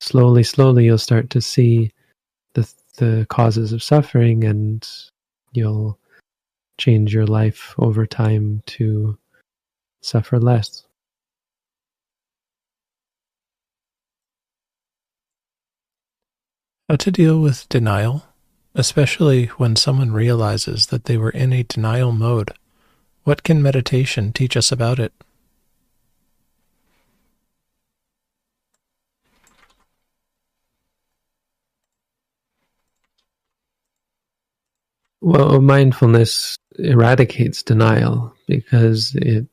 slowly, 0.00 0.42
slowly, 0.42 0.84
you'll 0.84 0.98
start 0.98 1.30
to 1.30 1.40
see 1.40 1.90
the 2.54 2.70
the 2.96 3.26
causes 3.28 3.72
of 3.72 3.82
suffering 3.82 4.44
and 4.44 4.88
you'll 5.52 5.98
change 6.78 7.14
your 7.14 7.26
life 7.26 7.74
over 7.78 8.06
time 8.06 8.62
to 8.66 9.18
suffer 10.02 10.38
less. 10.38 10.84
How 16.88 16.96
to 16.96 17.10
deal 17.10 17.40
with 17.40 17.68
denial, 17.68 18.24
especially 18.74 19.46
when 19.56 19.76
someone 19.76 20.12
realizes 20.12 20.88
that 20.88 21.04
they 21.04 21.16
were 21.16 21.30
in 21.30 21.52
a 21.52 21.62
denial 21.62 22.12
mode. 22.12 22.52
What 23.24 23.44
can 23.44 23.62
meditation 23.62 24.32
teach 24.32 24.56
us 24.56 24.70
about 24.72 24.98
it? 24.98 25.12
Well, 35.22 35.60
mindfulness 35.60 36.56
eradicates 36.80 37.62
denial 37.62 38.34
because 38.48 39.14
it 39.14 39.46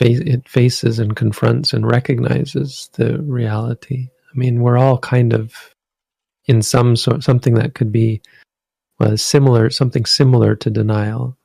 it 0.00 0.48
faces 0.48 1.00
and 1.00 1.16
confronts 1.16 1.72
and 1.72 1.84
recognizes 1.84 2.90
the 2.94 3.20
reality. 3.22 4.08
I 4.32 4.38
mean, 4.38 4.60
we're 4.60 4.78
all 4.78 4.98
kind 4.98 5.32
of 5.32 5.54
in 6.46 6.62
some 6.62 6.94
sort 6.94 7.24
something 7.24 7.54
that 7.54 7.74
could 7.74 7.90
be 7.90 8.22
well, 9.00 9.16
similar, 9.16 9.68
something 9.70 10.04
similar 10.04 10.54
to 10.56 10.70
denial 10.70 11.36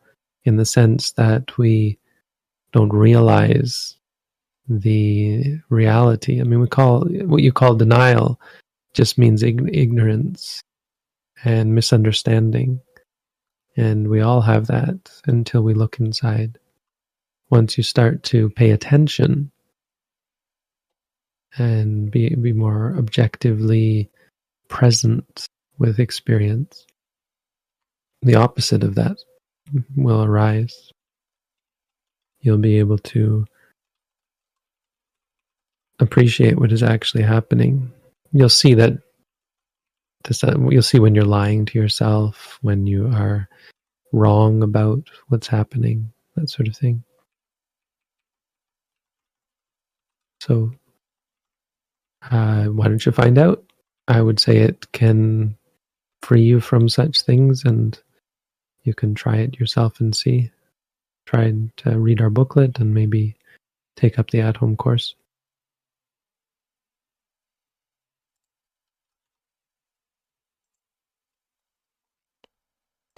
in 0.44 0.58
the 0.58 0.66
sense 0.66 1.14
that 1.14 1.58
we 1.58 1.98
don't 2.72 2.94
realize 2.94 3.98
the 4.68 5.58
reality. 5.70 6.40
I 6.40 6.44
mean, 6.44 6.60
we 6.60 6.68
call 6.68 7.06
what 7.26 7.42
you 7.42 7.52
call 7.52 7.74
denial 7.74 8.40
just 8.94 9.18
means 9.18 9.42
ignorance 9.42 10.62
and 11.44 11.74
misunderstanding. 11.74 12.82
And 13.78 14.10
we 14.10 14.22
all 14.22 14.42
have 14.42 14.68
that 14.68 15.10
until 15.26 15.62
we 15.62 15.74
look 15.74 16.00
inside. 16.00 16.58
Once 17.50 17.78
you 17.78 17.84
start 17.84 18.24
to 18.24 18.50
pay 18.52 18.72
attention 18.72 19.52
and 21.58 22.12
be, 22.12 22.36
be 22.36 22.54
more 22.54 22.96
objectively 22.98 24.10
present 24.68 25.48
with 25.78 26.00
experience, 26.00 26.86
the 28.22 28.36
opposite 28.36 28.84
of 28.84 28.96
that 28.96 29.18
will 29.96 30.24
arise. 30.24 30.92
You'll 32.42 32.58
be 32.58 32.80
able 32.80 32.98
to 33.00 33.46
appreciate 36.00 36.60
what 36.60 36.72
is 36.72 36.84
actually 36.84 37.24
happening. 37.24 37.92
You'll 38.32 38.50
see 38.50 38.74
that 38.76 39.00
this, 40.26 40.44
uh, 40.44 40.56
you'll 40.70 40.82
see 40.82 41.00
when 41.00 41.16
you're 41.16 41.26
lying 41.26 41.66
to 41.66 41.80
yourself, 41.80 42.58
when 42.62 42.86
you 42.88 43.08
are 43.08 43.48
wrong 44.12 44.64
about 44.64 45.10
what's 45.28 45.48
happening, 45.48 46.12
that 46.36 46.50
sort 46.50 46.68
of 46.68 46.76
thing. 46.76 47.04
So, 50.42 50.72
uh, 52.30 52.66
why 52.66 52.88
don't 52.88 53.06
you 53.06 53.12
find 53.12 53.38
out? 53.38 53.64
I 54.08 54.22
would 54.22 54.40
say 54.40 54.58
it 54.58 54.92
can 54.92 55.56
free 56.22 56.42
you 56.42 56.60
from 56.60 56.90
such 56.90 57.22
things, 57.22 57.64
and 57.64 57.98
you 58.84 58.94
can 58.94 59.16
try 59.16 59.38
it 59.38 59.60
yourself 59.60 60.00
and 60.00 60.16
see. 60.16 60.52
Try 61.26 61.54
to 61.78 62.00
read 62.00 62.22
our 62.22 62.30
booklet 62.30 62.80
and 62.80 62.94
maybe 62.94 63.36
take 63.96 64.18
up 64.18 64.32
the 64.32 64.42
at 64.42 64.58
home 64.58 64.76
course. 64.76 65.16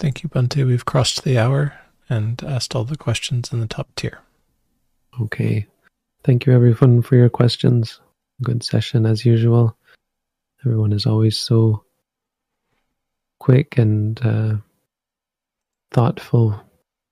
Thank 0.02 0.24
you, 0.24 0.30
Bhante. 0.30 0.66
We've 0.66 0.84
crossed 0.84 1.24
the 1.24 1.38
hour 1.38 1.80
and 2.10 2.44
asked 2.44 2.76
all 2.76 2.86
the 2.86 2.98
questions 2.98 3.54
in 3.54 3.60
the 3.60 3.68
top 3.68 3.88
tier. 3.96 4.18
Okay. 5.22 5.68
Thank 6.24 6.48
you, 6.48 6.54
everyone, 6.54 7.04
for 7.04 7.16
your 7.16 7.30
questions. 7.30 8.00
Good 8.42 8.64
session 8.64 9.06
as 9.06 9.28
usual. 9.28 9.78
Everyone 10.66 10.92
is 10.92 11.06
always 11.06 11.38
so 11.38 11.84
quick 13.38 13.78
and 13.78 14.20
uh, 14.26 14.56
thoughtful 15.92 16.60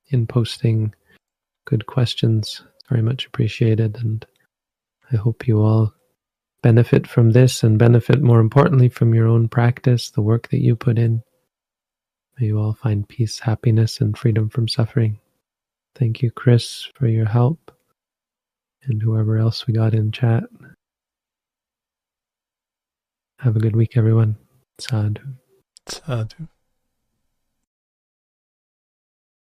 in 0.08 0.26
posting 0.26 0.96
good 1.66 1.86
questions. 1.86 2.64
Very 2.90 3.04
much 3.04 3.28
appreciated. 3.28 3.98
And 3.98 4.26
I 5.14 5.18
hope 5.18 5.48
you 5.48 5.62
all 5.62 5.94
benefit 6.64 7.06
from 7.06 7.34
this 7.34 7.62
and 7.62 7.78
benefit 7.78 8.20
more 8.20 8.40
importantly 8.40 8.90
from 8.90 9.14
your 9.14 9.28
own 9.28 9.48
practice, 9.48 10.10
the 10.10 10.24
work 10.24 10.50
that 10.50 10.64
you 10.64 10.76
put 10.76 10.98
in. 10.98 11.22
May 12.40 12.48
you 12.48 12.60
all 12.60 12.74
find 12.74 13.08
peace, 13.08 13.40
happiness, 13.40 14.00
and 14.00 14.18
freedom 14.18 14.50
from 14.50 14.68
suffering. 14.68 15.20
Thank 15.96 16.22
you, 16.22 16.32
Chris, 16.32 16.88
for 16.96 17.08
your 17.08 17.26
help, 17.26 17.72
and 18.84 19.02
whoever 19.02 19.38
else 19.38 19.68
we 19.68 19.74
got 19.74 19.94
in 19.94 20.12
chat. 20.12 20.44
Have 23.40 23.58
a 23.58 23.60
good 23.60 23.76
week, 23.76 23.98
everyone. 23.98 24.38
Sadhu. 24.80 25.22
Sadhu. 25.88 26.48